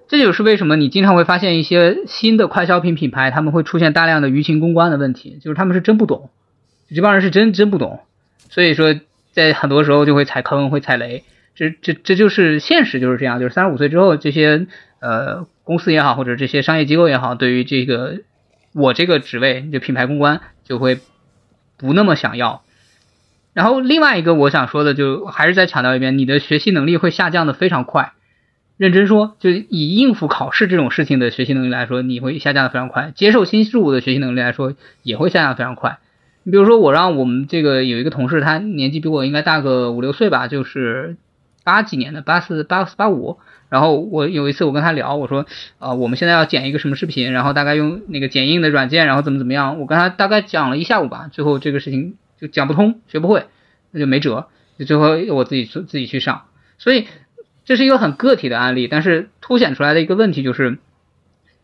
[0.08, 6.30] 这就是为什么你经常会发现一些新的快消品品牌，他们会出现大量的舆情公关的问题，就是他们是真不懂，
[6.94, 8.00] 这帮人是真真不懂，
[8.50, 8.94] 所以说
[9.32, 11.24] 在很多时候就会踩坑，会踩雷。
[11.56, 13.40] 这这这就是现实，就是这样。
[13.40, 14.66] 就是三十五岁之后，这些
[15.00, 18.18] 呃公司也好，或者这些商业机构也好，对于这个
[18.74, 20.98] 我这个职位，就品牌公关，就会
[21.78, 22.62] 不那么想要。
[23.54, 28.12] 然后另外一个我想说的，就还是再强调一遍，你的学习能力会下降的非常快。
[28.76, 33.14] 认真说，就以应付考试这种事情的学习能力来说，你会下降的非常快。
[33.16, 35.98] 接受新事物的学习能力来说，也会下降非常快。
[36.42, 41.16] 你比如说，我让我们这个有一个同事，他年纪比我应该大个五六岁吧，就是。
[41.66, 43.38] 八几年的八四八四八五，
[43.68, 45.46] 然后我有一次我跟他聊，我说
[45.80, 53.46] 啊，我们现在要剪一个什么视频，然后大概用那个剪映的软件，然后怎么怎么样，我跟他大概讲了一下午吧，最后这个事情就讲不通，学不会，
[53.90, 54.46] 那就没辙，
[54.78, 56.44] 就最后我自己自己去上，
[56.78, 57.08] 所以
[57.64, 60.78] 这是一个很个体的案例，但是凸显出来的一个问题就是，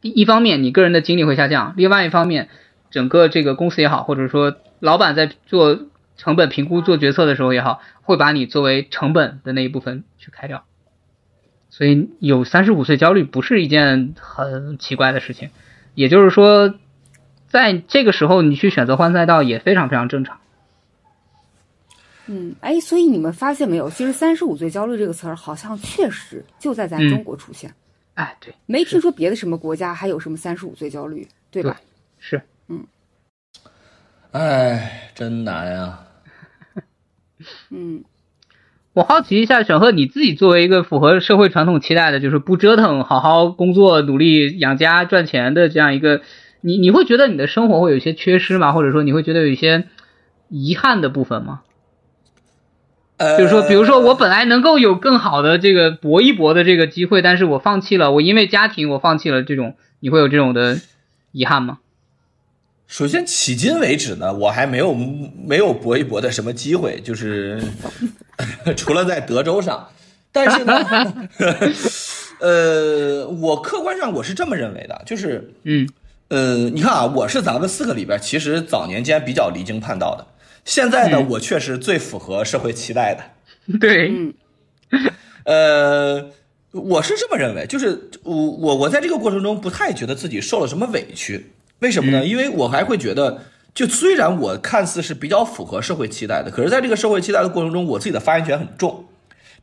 [0.00, 2.48] 一一方面你个人的精力会下降，另外一方面
[2.90, 5.78] 整个这个公司也好，或者说老板在做。
[6.16, 10.64] 成本评估做决策的时候也好，会把你作为成本的那一部分去开掉，
[11.70, 15.50] 所以有三十五岁焦虑不是一件很奇怪的事情。
[15.94, 16.74] 也就是说，
[17.48, 20.38] 在这个时候你去选择换赛道也非常非常正常。
[22.26, 23.90] 嗯，哎，所以你们发现没有？
[23.90, 27.74] 其实“三十五岁焦虑”这个词儿好像确实就在咱中国出现。
[28.14, 31.80] 哎，对，没听说别的什么国家还有什么三十五岁焦虑，对吧？
[32.20, 32.86] 是，嗯。
[34.32, 36.00] 哎，真难啊。
[37.70, 38.02] 嗯，
[38.94, 46.22] 我好奇一下，小贺，你自己作为一个符合社会传统期待的，就是不折腾、好好工作、努力养家赚钱的这样一个，
[46.62, 48.72] 你你会觉得你的生活会有一些缺失吗？
[48.72, 49.84] 或者说你会觉得有一些
[50.48, 51.60] 遗憾的部分吗？
[53.18, 60.78] 就是说，比如说我本来能够有更好的这个搏一搏的这个机会，但是我放弃了，我因为家庭我放弃了这种，你会有这种的
[61.32, 61.78] 遗憾吗？
[62.92, 67.58] 首先，迄今为止呢，我还没有没有搏一搏的什么机会，就是
[68.76, 69.88] 除了在德州上。
[70.30, 71.28] 但是呢，
[72.40, 75.88] 呃，我客观上我是这么认为的，就是，嗯
[76.28, 80.26] 呃，你看啊，我是咱们四个里边，其实早年间比较离经叛道的，
[80.66, 83.78] 现在呢，嗯我确实最符合社会期待的。
[83.78, 84.34] 对，嗯
[85.44, 86.30] 呃，
[86.72, 91.52] 我是这么认为，就是我我我在这个过程中不太觉得自己受了什么委屈，
[91.82, 92.24] 为什么呢？
[92.24, 93.42] 因为我还会觉得，
[93.74, 99.04] 就虽然我看似是比较符合社会期待的，可是在这个社会期待的过程中，我自己的发言权很重。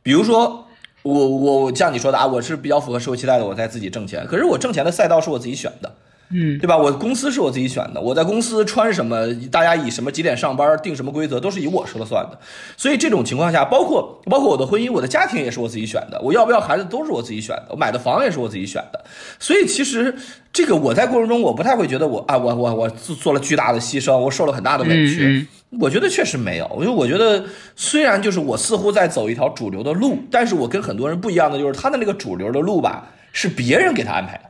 [0.02, 0.66] 比如说，
[1.02, 5.94] 我我我像你说的啊，我是比较符合社会期待的，我在自己挣钱，可是我挣钱的赛道是我自己选的。
[6.32, 6.76] 嗯对吧？
[6.76, 12.38] 我公司是我自己选的，我在公司穿什么，大家以什么几点上班，定什么规则，都是以我说了算的。
[12.76, 19.04] 所以这种情况下，包括包括我的婚姻，我的家庭也是我自己选的，我要不要孩子都是我自己选的，我买的房也是我自己选的。
[19.38, 20.14] 所以其实
[20.52, 25.24] 这个我在过程中，我不太会觉得我啊，我我我做做了巨大的牺牲，我受了很大的委屈。
[25.24, 25.46] 嗯
[25.78, 27.44] 我觉得确实没有，因为我觉得
[27.76, 34.49] 虽然就是我似乎在走一条主流的路，但是我跟很多人不一样的就是他的那个主流的路吧，是别人给他安排的。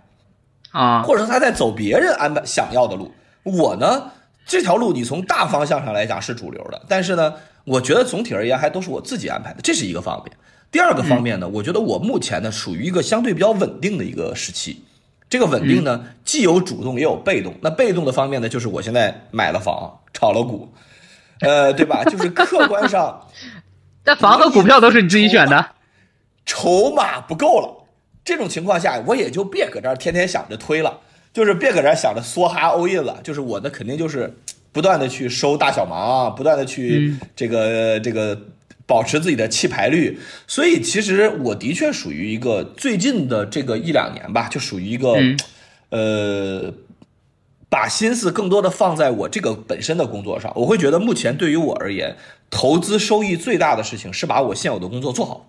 [0.71, 3.13] 啊，或者说他在走别人安排想要的路。
[3.43, 4.11] 我呢，
[4.47, 10.37] 这条路你从大方向上来讲是主流的，但是呢，我觉得总体而言还都是我自己安排的，这是一个方面。
[10.71, 14.85] 第二个方面呢，我觉得我目前呢属于一个相对比较稳定的一个时期。
[15.29, 17.55] 这个稳定呢，既有主动也有被动。
[17.61, 20.69] 那被动的方面呢，就是我现在买了房，炒了股，
[21.41, 22.03] 呃，对吧？
[22.11, 23.29] 就是客观上
[24.03, 25.71] 但房和股票都是你自己选的，
[26.45, 27.80] 筹码不够了，
[28.25, 31.01] 这种情况下，我也就别搁这儿天天想着推了，
[31.33, 34.37] 就是别搁这儿想着梭哈 all in 了，就是我的肯定就是
[34.73, 38.39] 不断的去收大小忙，不断的去这个、这个
[38.87, 45.39] 保持自己的弃牌率，所以其实我的确属于一个最近的这个一两年吧，就属于一个、嗯
[45.91, 46.75] 呃。
[47.73, 52.17] 把心思更多的放在我这个本身的工作上，我会觉得目前对于我而言，
[52.51, 55.47] 投资收益最大的事情是把我现有的工作做好。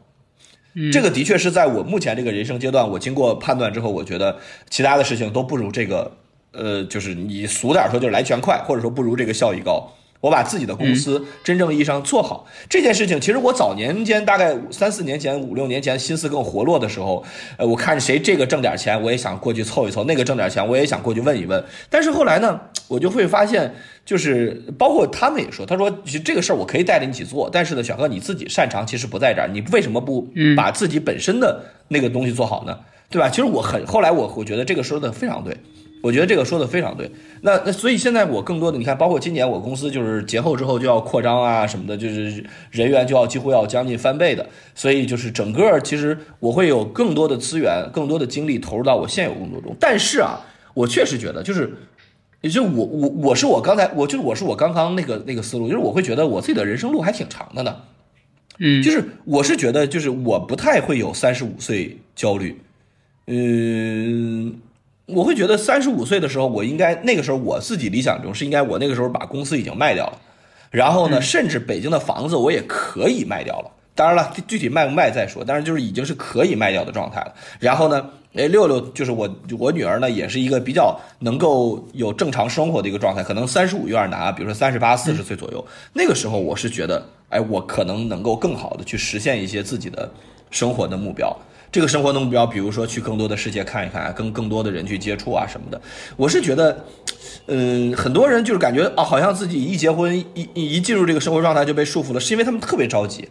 [0.74, 4.38] 嗯这个的确是在我目前这个人生阶段，我经过判断之后，我觉得
[4.70, 6.12] 其他的事情都不如这个，
[6.52, 9.92] 呃，就是你俗点说就是来钱快，或者说不如这个效益高。
[10.22, 17.24] 我把自己的公司真正意义上做好、这件事情，其实我早年间大概三四年前、五六年前心思更活络的时候，
[17.58, 21.64] 呃，我看谁这个挣点钱，我也想过去凑一凑；那个挣点钱，我也想过去问一问。
[21.90, 23.74] 但是后来呢，我就会发现，
[24.06, 32.78] 就是包括他们也说，他说其实这个事儿我可以带着你一起做，但是呢，小哥你自己擅长其实不在这儿，你为什么不嗯把自己本身的那个东西做好呢？
[33.10, 33.28] 对吧？
[33.28, 35.58] 其实我很后来我我觉得这个说的非常对。
[36.02, 37.10] 我觉得这个说的非常对，
[37.42, 49.76] 那那所以现在我更多的你看，包括今年我公司就是节后之后就要扩张啊什么的，就是人员就要几乎要将近翻倍的，所以就是整个其实我会有更多的资源、更多的精力投入到我现有工作中。
[49.80, 50.42] 但是啊，
[50.74, 51.72] 我确实觉得就是，
[52.42, 57.76] 也就我我我是我刚才我就是我是我刚刚那个那个思路，就是我会觉得我自己的人生路还挺长的呢。
[58.64, 62.60] 嗯，就是我是觉得，就是我不太会有三十五岁焦虑，
[63.26, 64.56] 嗯，
[65.14, 70.18] 我会觉得三十五岁的时候，我应该那个时候我自己理想中是应该我那个时候把公司已经卖掉了，
[70.70, 73.72] 然后呢，甚至北京的房子我也可以卖掉了。
[73.94, 77.34] 当然了，具具体卖不卖再说，但是就是已经是可以卖掉的状态了。
[77.60, 90.10] 然后呢，哎，六六就是我我女儿呢，也是一个比较能够有正常生活的一个状态，可能三十五有点难，比如说三十八、四十岁左右，那个时候我是觉得，哎，我可能能够更好的去实现一些自己的
[90.50, 91.38] 生活的目标。
[91.72, 95.82] 这个生活的目标，比如说去更多的世界看一看，跟更多的人去接触啊什么的。
[96.18, 96.86] 我是觉得，
[97.48, 103.30] 嗯，很多人就是感觉啊，好像自己一结婚一一一进入这个生活状态就被束缚了，是因为他们特别着急。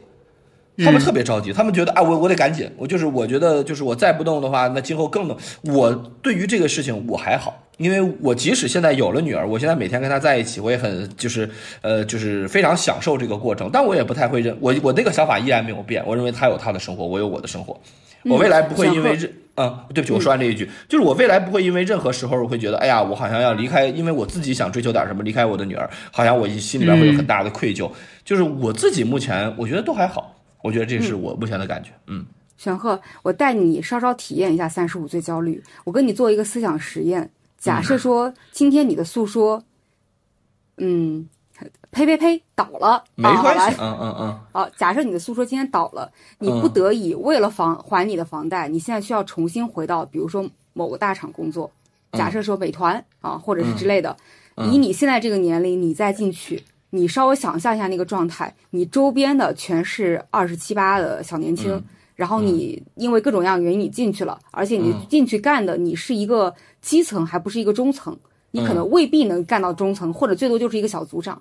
[0.82, 5.36] 他们特别着急，他们觉得啊，我我得赶紧，我就是我觉得就是我再不动的话，那今后更动。
[5.62, 11.48] 我对于这个事情我还好，因为我即使现在有了女儿，我现在每天跟她在一起，我也很就是
[11.80, 17.80] 呃就是非常享受这个过程，但我也不太会认我我那个想法依然没有变，我认为她有她的生活，我有我的生活，
[18.24, 27.90] 我未来不会因为任啊、对不起，我说完这一句，就是我未来不会因为任何时候我会觉得，哎呀，我好像要离开，因为我自己想追求点什么，离开我的女儿，好像我心里边会有很大的愧疚。
[28.24, 31.90] 就是我自己目前我觉得都还好，我觉得这是我目前的感觉。
[32.06, 32.24] 嗯，
[32.56, 35.62] 玄鹤，我带你稍稍体验一下三十五岁焦虑。
[35.84, 37.28] 我跟你做一个思想实验，
[37.60, 39.62] 假设说今天你的诉说，
[40.78, 41.28] 嗯，
[41.90, 51.70] 呸呸呸，倒了，没啊好来关系，嗯嗯嗯，好，假设你的诉说今天倒了，你不嗯得已为了房还你的房贷，你现在需要重新回到，比如说某个大厂工作，
[52.12, 54.16] 假设说美团啊，或者是之类的，
[54.56, 61.84] 以你现在这个年龄，你再进去，你稍微想象一下那个状态，你周边的全是二十七八的小年轻。
[62.16, 68.16] 然后你因为各种各样的原因你进去了，而且你进去干的你是一个基层，还不是一个中层，
[68.50, 71.40] 你可能未必能干到中层，或者最多就是一个小组长。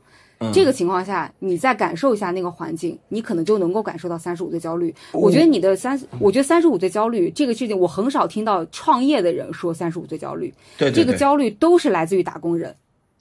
[0.54, 4.96] 这个情况下，你再感受一下那个环境，你可能就能够感受到三十五岁焦虑。
[5.12, 10.54] 我觉得你的三，我觉得三十五岁焦虑这个事情，我很少听到创业的人说三十五岁焦虑。
[10.78, 12.74] 对，这个焦虑都是来自于打工人。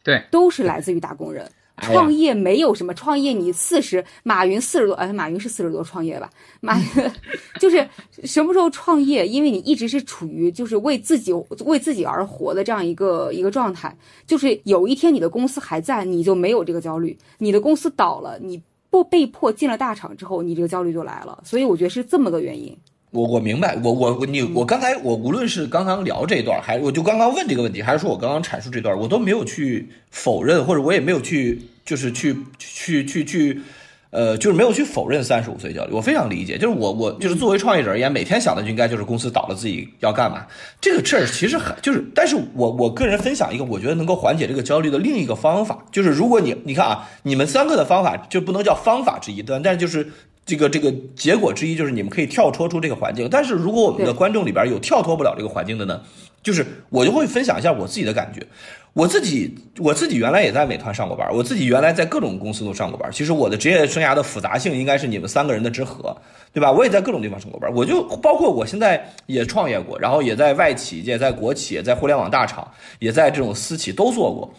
[0.05, 1.51] 对，都是来自于打工人。
[1.81, 6.29] 创业没有什么创业，你四十，马云四十多，哎，马云是四十多创业吧？
[6.61, 6.87] 马云
[7.61, 7.87] 就是
[8.25, 9.27] 什么时候创业？
[9.27, 11.33] 因为你一直是处于就是为自己
[11.65, 13.97] 为自己而活的这样一个一个状态。
[14.27, 21.41] 就是有一天你的公司还在，你就没有这个焦虑；你的公司倒了，你不被迫进了大厂之后，你这个焦虑就来了。
[21.45, 22.77] 所以我觉得是这么个原因。
[23.11, 33.63] 我我明白，我我你我刚才我无论是刚刚聊这段，还我就刚刚问这个问题，还是说我刚刚阐述这段，我都没有去否认，或者我也没有去就是去去去去，
[34.11, 35.93] 呃，就是没有去否认三十五岁焦虑。
[35.95, 40.47] 我非常理解，就是我我就是作为创业者而言，每天想的就应该就是公司倒了自己要干嘛。
[40.79, 50.13] 这个事儿其实很就是，但是我我个人分享一个我觉得能够缓解这个焦虑的另一个方法，就是如果你你看啊，你们三个的方法就不能叫方法之一，端，但就是。
[50.49, 56.01] 这个这个结果之一就是你们可以跳脱出这个环境，但是如果我们的观众里边有跳脱不了这个环境的呢，
[56.43, 58.47] 就是我就会分享一下我自己的感觉。
[58.95, 63.13] 我自己我自己原来也在美团上过班，我自己原来在各种公司都上过班。
[63.13, 66.17] 其实我的职业生涯的复杂性应该是你们三个人的之和，
[66.51, 66.73] 对吧？
[66.73, 72.67] 我也在各种地方上过班，我就包括我现在也创业过，然后也在外企，也在国企，也在互联网大厂，
[73.01, 74.51] 也在这种私企都做过。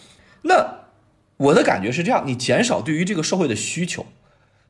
[0.43, 0.63] 那
[1.37, 4.05] 我的感觉是这样：你减少对于这个社会的需求。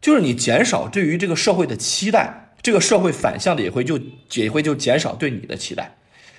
[0.01, 3.99] 就是你减少对于这个社会的期待，这个社会反向的也会就
[4.33, 5.97] 也会就减少对你的期待。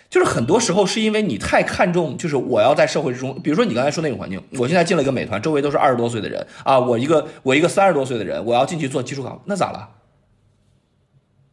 [0.09, 9.91] 就是很多时候是因为你太看重，就是我要在社会之中，比如说你刚才说那种环境，我现在进了一个美团，周围都是二十多岁的人啊，我一个我一个三十多岁的人，我要进去做技术岗，那咋了？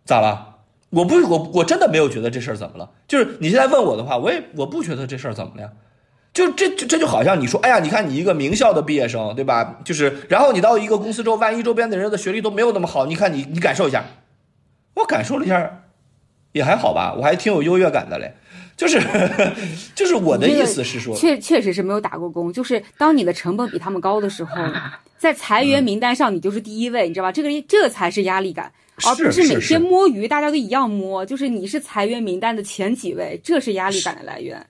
[0.05, 0.55] 咋了？
[0.89, 2.91] 我不我我真的没有觉得这事儿怎么了。
[3.07, 5.69] 就是你现在问我的话，我也我不觉得这事儿怎么了呀。
[6.37, 9.79] 就这这这就好像你说，哎呀，你看你一个名校的毕业生，对吧？
[9.83, 14.05] 就是，然后你到一个公司之后，万一周边的人的学历都没有那么好，你看你你感受一下，
[14.93, 15.81] 我感受了一下，
[16.51, 18.35] 也还好吧，我还挺有优越感的嘞。
[18.75, 19.01] 就是，
[19.95, 22.53] 就是我的意思是说，确确实是没有打过工。
[22.53, 24.51] 就是当你的成本比他们高的时候，
[25.17, 27.31] 在裁员名单上你就是第一位，你知道吧？
[27.31, 28.71] 这个这才是压力感，
[29.03, 31.25] 而不是每天摸鱼，大家都一样摸。
[31.25, 34.63] 就是你是裁员名单的前几位，这是压力感的来源。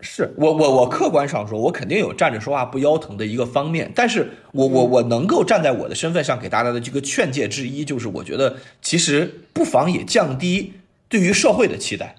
[0.00, 10.74] 是我我我客观上说，我肯定有站着说话不腰疼的一个方面，但是我我我能够站在我的身份上给大家的这个劝诫之一，就是我觉得其实不妨也降低
[11.08, 12.14] 对于社会的期待，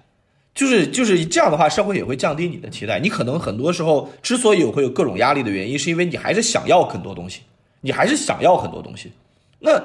[0.54, 2.98] 就是就是这样的话，社会也会降低你的期待。
[2.98, 7.42] 你可能很多时候之所以会有各种压力的原因，是因为你还是想要很多东西，
[7.82, 9.12] 你还是想要很多东西。
[9.60, 9.80] 那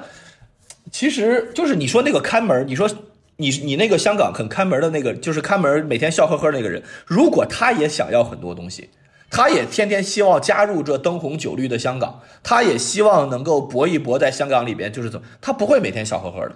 [0.90, 2.90] 其实就是你说那个看门，你说。
[3.36, 8.90] 你你那个香港肯看门的那个，就是看门每天笑呵呵那个人，如果他也想要很多东西，
[9.30, 16.54] 他也天天希望加入这灯红酒绿的香港，他也希望能够搏一搏在香港里边，就是怎么，他不会每天笑呵呵的。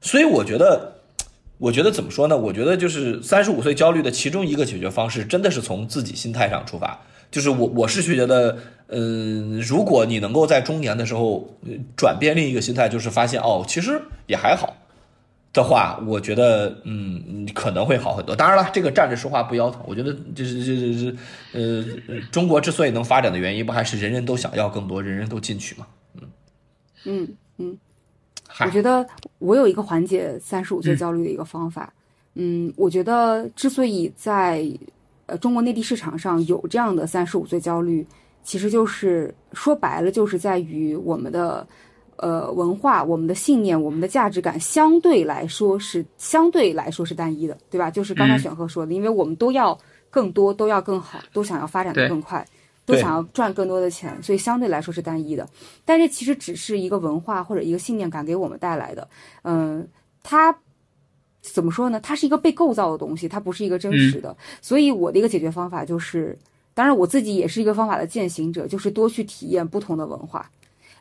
[0.00, 0.92] 所以我觉得，
[1.58, 2.36] 我觉得怎么说呢？
[2.36, 7.00] 我觉得就是三十五岁焦虑的其中一个解决方式，真的是从自己心态上出发。
[7.28, 11.48] 就是我我是觉得，嗯，如果你能够在中年的时候
[11.96, 14.76] 转变另一个心态，就是发现哦，其实也还好。
[15.56, 18.36] 的话，我觉得嗯可能会好很多。
[18.36, 19.82] 当然了，这个站着说话不腰疼。
[19.86, 21.16] 我觉得就是就是
[21.52, 25.86] 呃，中国之所以能发展的原因，不还是人人都想要更多，人人都进取吗？
[26.14, 26.28] 嗯
[27.04, 27.78] 嗯嗯。
[28.60, 29.06] 我觉得
[29.38, 31.92] 我有一个缓解三十五岁焦虑的一个方法。
[32.34, 34.64] 嗯，我觉得之所以在
[35.24, 38.06] 呃中国内地市场上有这样的三十五岁焦虑，
[38.42, 41.66] 其实就是说白了，就是在于我们的。
[42.18, 47.90] 呃，文化、我们的信念、我们的价值感相对来说是相对来说是单一的，对吧？
[47.90, 49.78] 就是刚才选赫说的，因为我们都要
[50.10, 52.46] 更多，都要更好，都想要发展的更快，
[52.84, 55.46] 都想要赚更多的钱，所以相对来说是单一的。
[55.84, 59.06] 但是其实只是一个文化或者一个信念感给我们带来的，
[59.42, 59.86] 嗯，
[60.22, 60.56] 它
[61.42, 62.00] 怎么说呢？
[62.00, 64.36] 它是一个被构造的东西，它不是一个真实的。
[64.62, 66.36] 所以我的一个解决方法就是，
[66.72, 70.50] 当然我自己也是一个方法的践行者，就是多去体验不同的文化。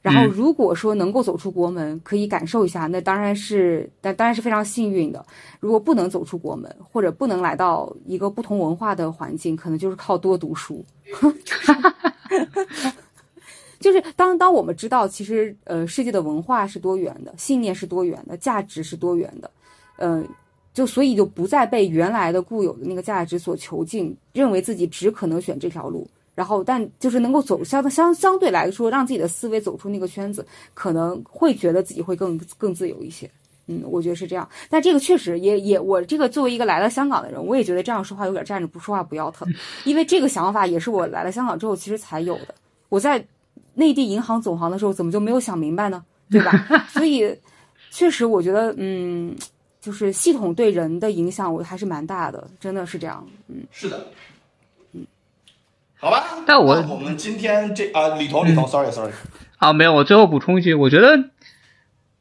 [0.05, 5.25] 然后，如果说能够走出国门，可以感受一下，那当然是，但当然是非常幸运的。
[5.59, 10.85] 如果不能走出国门，或者不能来到一个不同文化的环境，可能就是靠多读书。
[13.79, 19.49] 就是当当我们知道，其实呃，世界的文化是多元的，信念是多元的，价值是多元的，
[19.97, 20.23] 嗯，
[20.71, 26.07] 就所以就不再被原来的固有的那个价值所囚禁，认为自己只可能选这条路。
[26.35, 33.27] 然后，但就是能够走相相相对来说，让自己的思维走出那个圈子，可能会觉得自己会更更自由一些。
[33.67, 34.47] 嗯，我觉得是这样。
[34.69, 39.47] 但这个确实也也，我这个作为一个来了香港的人，我也觉得这样说话有点站着不说话不腰疼，
[39.85, 42.53] 因为这个想法也是我来了香港之后其实才有的。
[42.89, 43.25] 我在
[43.73, 46.03] 内地银行总行的时候，怎么就没有想明白呢？
[46.29, 46.51] 对吧？
[46.89, 47.35] 所以
[47.91, 49.35] 确实，我觉得嗯，
[49.81, 53.25] 就是系统对人的影响，我还是蛮大的，真的是这样。
[53.47, 54.05] 嗯，是的，嗯，
[56.05, 56.23] 好吧。
[56.45, 59.11] 但我我们今天这啊，李彤，李彤，sorry sorry，
[59.57, 61.31] 啊，没有，我最后补充一句，我觉得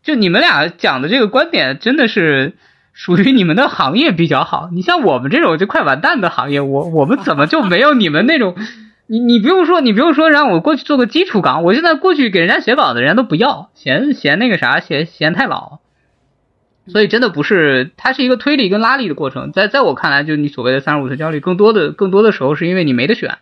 [0.02, 2.54] 就你们俩讲的这个观点，真的是
[2.94, 4.70] 属于你们的行业比较好。
[4.72, 8.56] 你像我们这种就快完蛋的行业，我我们怎么就没有你们那种？
[9.06, 15.80] 你你不用说，你不用说让我过去做个基础岗，我现在过去给人家写稿子，人家都不要，嫌嫌那个啥，嫌嫌太老。
[16.86, 19.52] 所以真的不是，它是一个推力跟拉力的过程。
[19.52, 23.36] 在在我看来，就你所谓的三十五岁焦虑，更多的更多的时候是因为你没得选，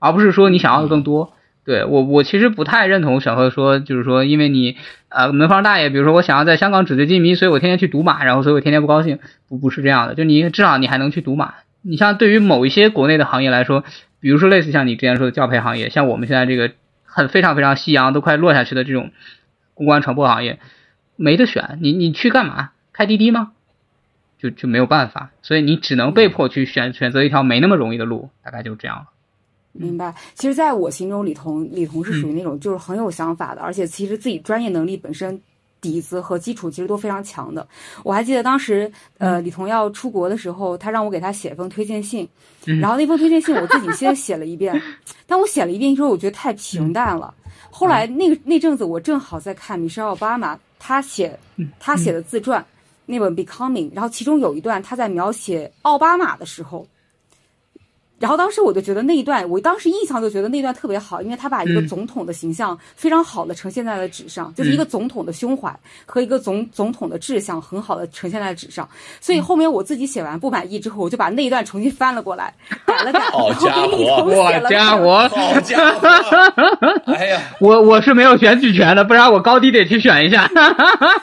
[0.00, 1.34] 而不是说你想要的更多。
[1.62, 4.76] 对我我其实不太认同小贺说，就是说因为你
[5.08, 9.20] 呃门房大爷，比如说我想要在香港纸醉金迷，所以我天天去赌马，然后所以我天天不高兴。
[9.46, 11.54] 不不是这样的，就你至少你还能去赌马。
[11.82, 13.84] 你像对于某一些国内的行业来说，
[14.20, 16.72] 比如说类似像你之前说的教培行业，像我们现在这个
[17.04, 19.12] 很非常非常夕阳都快落下去的这种
[19.74, 20.58] 公关传播行业，
[21.16, 22.70] 没得选，你你去干嘛？
[22.92, 23.52] 开滴滴吗？
[24.38, 29.04] 就就没有办法，所以你只能被迫去选选择一条没那么容易的路，大概就是这样了。
[29.72, 30.14] 明白。
[30.34, 35.40] 其实，在我心中，李彤李彤是属于那种就是很有想法的，而且其实自己专业能力本身
[35.80, 37.66] 底子和基础其实都非常强的。
[38.02, 42.28] 我还记得当时，呃，李彤要出国的时候，他让我给他写封推荐信，
[42.64, 44.80] 然后那封推荐信我自己先写了一遍，
[45.26, 47.32] 但我写了一遍之后，我觉得太平淡了。
[47.70, 51.38] 后来那个那阵子，我正好在看米歇尔奥巴马他写
[51.78, 52.64] 他写的自传。
[53.06, 56.86] 那本《Becoming》，然后其中有一段他在描写奥巴马的时候，
[58.20, 68.86] 然后当时我就觉得那一段，我当时印象就觉得那段特别好，因为他把一个总统的形象非常好的呈现在了纸上，就是一个总统的胸怀和一个总总统的志向很好的呈现在纸上。
[69.22, 72.52] 所以后面我自己写完不满意之后，我就把那一段重新翻了过来，
[72.86, 74.64] 改了改，然后给李彤写了。
[74.64, 76.08] 好家伙，好家伙！
[77.14, 80.46] 哎呀，我我是没有选举权的，不然我高低得去选一下。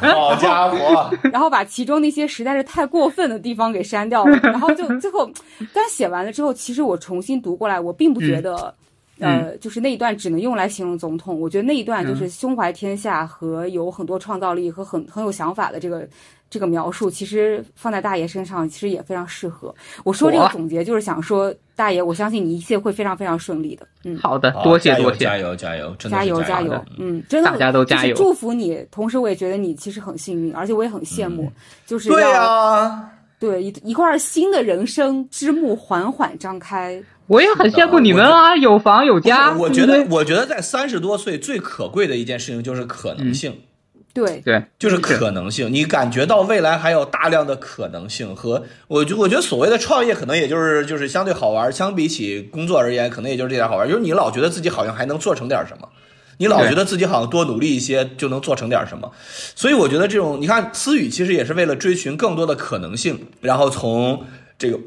[0.02, 1.12] 好家伙！
[1.32, 5.30] 然后把其中那些实在是太过分的地方给删掉了，然后就最后，
[5.74, 8.74] 但写完了之后，其实我重新读过来，我并不觉得，
[9.20, 11.40] 呃，就是那一段只能用来形容总统。
[11.40, 16.08] 我觉得那一段就是胸怀天下和有很多创造力和很很有想法的这个
[16.50, 19.74] 这个描述，其实放在大爷身上其实也非常适合。
[20.04, 23.86] 我说这个总结就是想说，大爷，我相信你一切会非常非常顺利的。
[24.06, 26.86] 嗯，好的，多谢多谢，加油加油，加油加油！
[26.98, 28.82] 嗯，真的，大家都加油，祝福你。
[28.90, 31.52] 同时，我也觉得你其实很幸运，而且我也很羡慕，
[31.86, 37.04] 就是对啊，对一一块新的人生之幕缓缓张开。
[37.28, 39.54] 我也很羡慕你们啊，有房有家。
[39.58, 43.54] 我觉得，我觉得在三十多岁最可贵的一件事情就是可能性。
[44.14, 45.72] 对对，就是可能性。
[45.72, 53.88] 你感觉到未来还有大量的可能性和我，就我觉得所谓的创业可能也就是就是相对好玩，相比起工作而言，可能也就是这点好玩。
[53.88, 55.88] 就是你老觉得自己好像还能做成点什么，
[56.38, 59.12] 你老觉得自己好像多努力一些就能做成点什么。
[59.56, 64.26] 所以我觉得这种，你看思雨其实也是为了追寻更多的可能性，然后从
[64.58, 64.80] 这个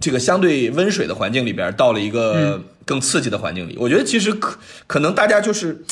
[0.00, 3.76] 这个相对温水的环境里边到了一个更刺激的环境里。
[3.78, 5.84] 我觉得其实可可能大家就是。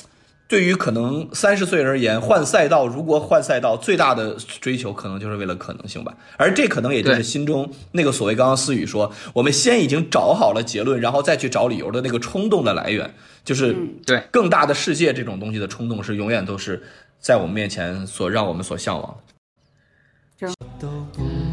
[0.51, 6.13] 对于可能三十岁而言，换赛道，如果换赛道，最大的追求可能就是为了可能性吧。
[6.37, 16.83] 而这可能也就是心中那个所谓刚刚思雨说，我们先已经找好了结论，然后再去找理由的那个冲动的来源，就是对更大的世界这种东西的冲动是永远都是
[17.21, 19.17] 在我们面前所让我们所向往。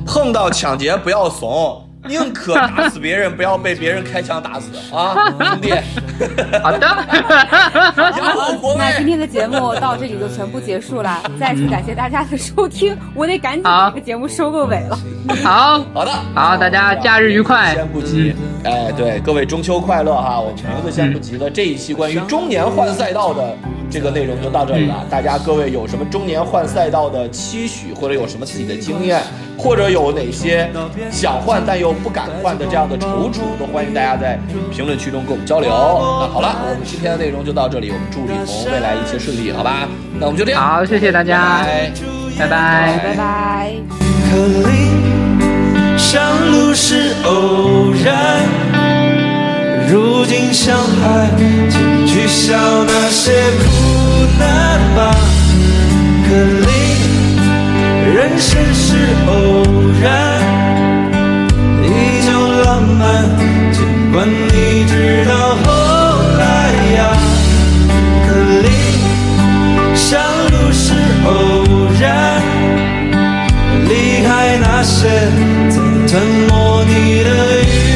[0.07, 1.86] 碰到抢劫不要怂。
[2.07, 5.15] 宁可打死别人，不要被别人开枪打死啊，
[5.51, 5.73] 兄弟！
[6.63, 6.79] 好的，
[8.77, 14.97] 那今天的节目到这里就全部结束了，再次感谢大家的收听，我得赶紧把这个节目收个尾了。
[15.43, 17.75] 好好的，好，大家假日愉快。
[17.75, 18.33] 先不急，
[18.63, 20.39] 哎，对，各位中秋快乐哈！
[20.39, 23.55] 我们名字先不急了这一期关于中年换赛道的
[23.89, 25.05] 这个内容就到这里了。
[25.09, 29.21] 大家各位有什么中年换赛道的期许，或者有什么自己的经验，
[29.57, 30.69] 或者有哪些
[31.11, 34.39] 想换但又不敢换的这样的踌躇，都欢迎大家在
[34.71, 35.69] 评论区中跟我们交流。
[35.69, 39.87] 那好了，我们今天的内容就到这里，我们祝李彤未来一切顺利，好吧？
[40.19, 41.65] 那我们就这样，好，谢谢大家，
[42.37, 43.73] 拜拜，拜拜。
[45.97, 46.21] 上
[46.51, 48.43] 路是偶然，
[49.89, 51.29] 如今相爱，
[51.69, 53.65] 请取笑那些苦
[54.37, 55.15] 难吧。
[56.27, 56.67] 可你，
[58.13, 59.63] 人生是偶
[60.01, 60.41] 然，
[61.83, 61.87] 依
[62.25, 62.27] 旧
[62.63, 63.23] 浪漫。
[63.71, 65.65] 尽管你知道后
[66.37, 66.43] 来
[66.97, 66.99] 呀，
[68.27, 68.27] 可
[68.61, 68.67] 你，
[69.95, 70.19] 山
[70.51, 70.85] 路是
[71.25, 71.29] 偶
[71.97, 72.41] 然，
[73.87, 75.07] 离开那些
[75.69, 77.29] 曾吞没你的
[77.61, 77.86] 雨。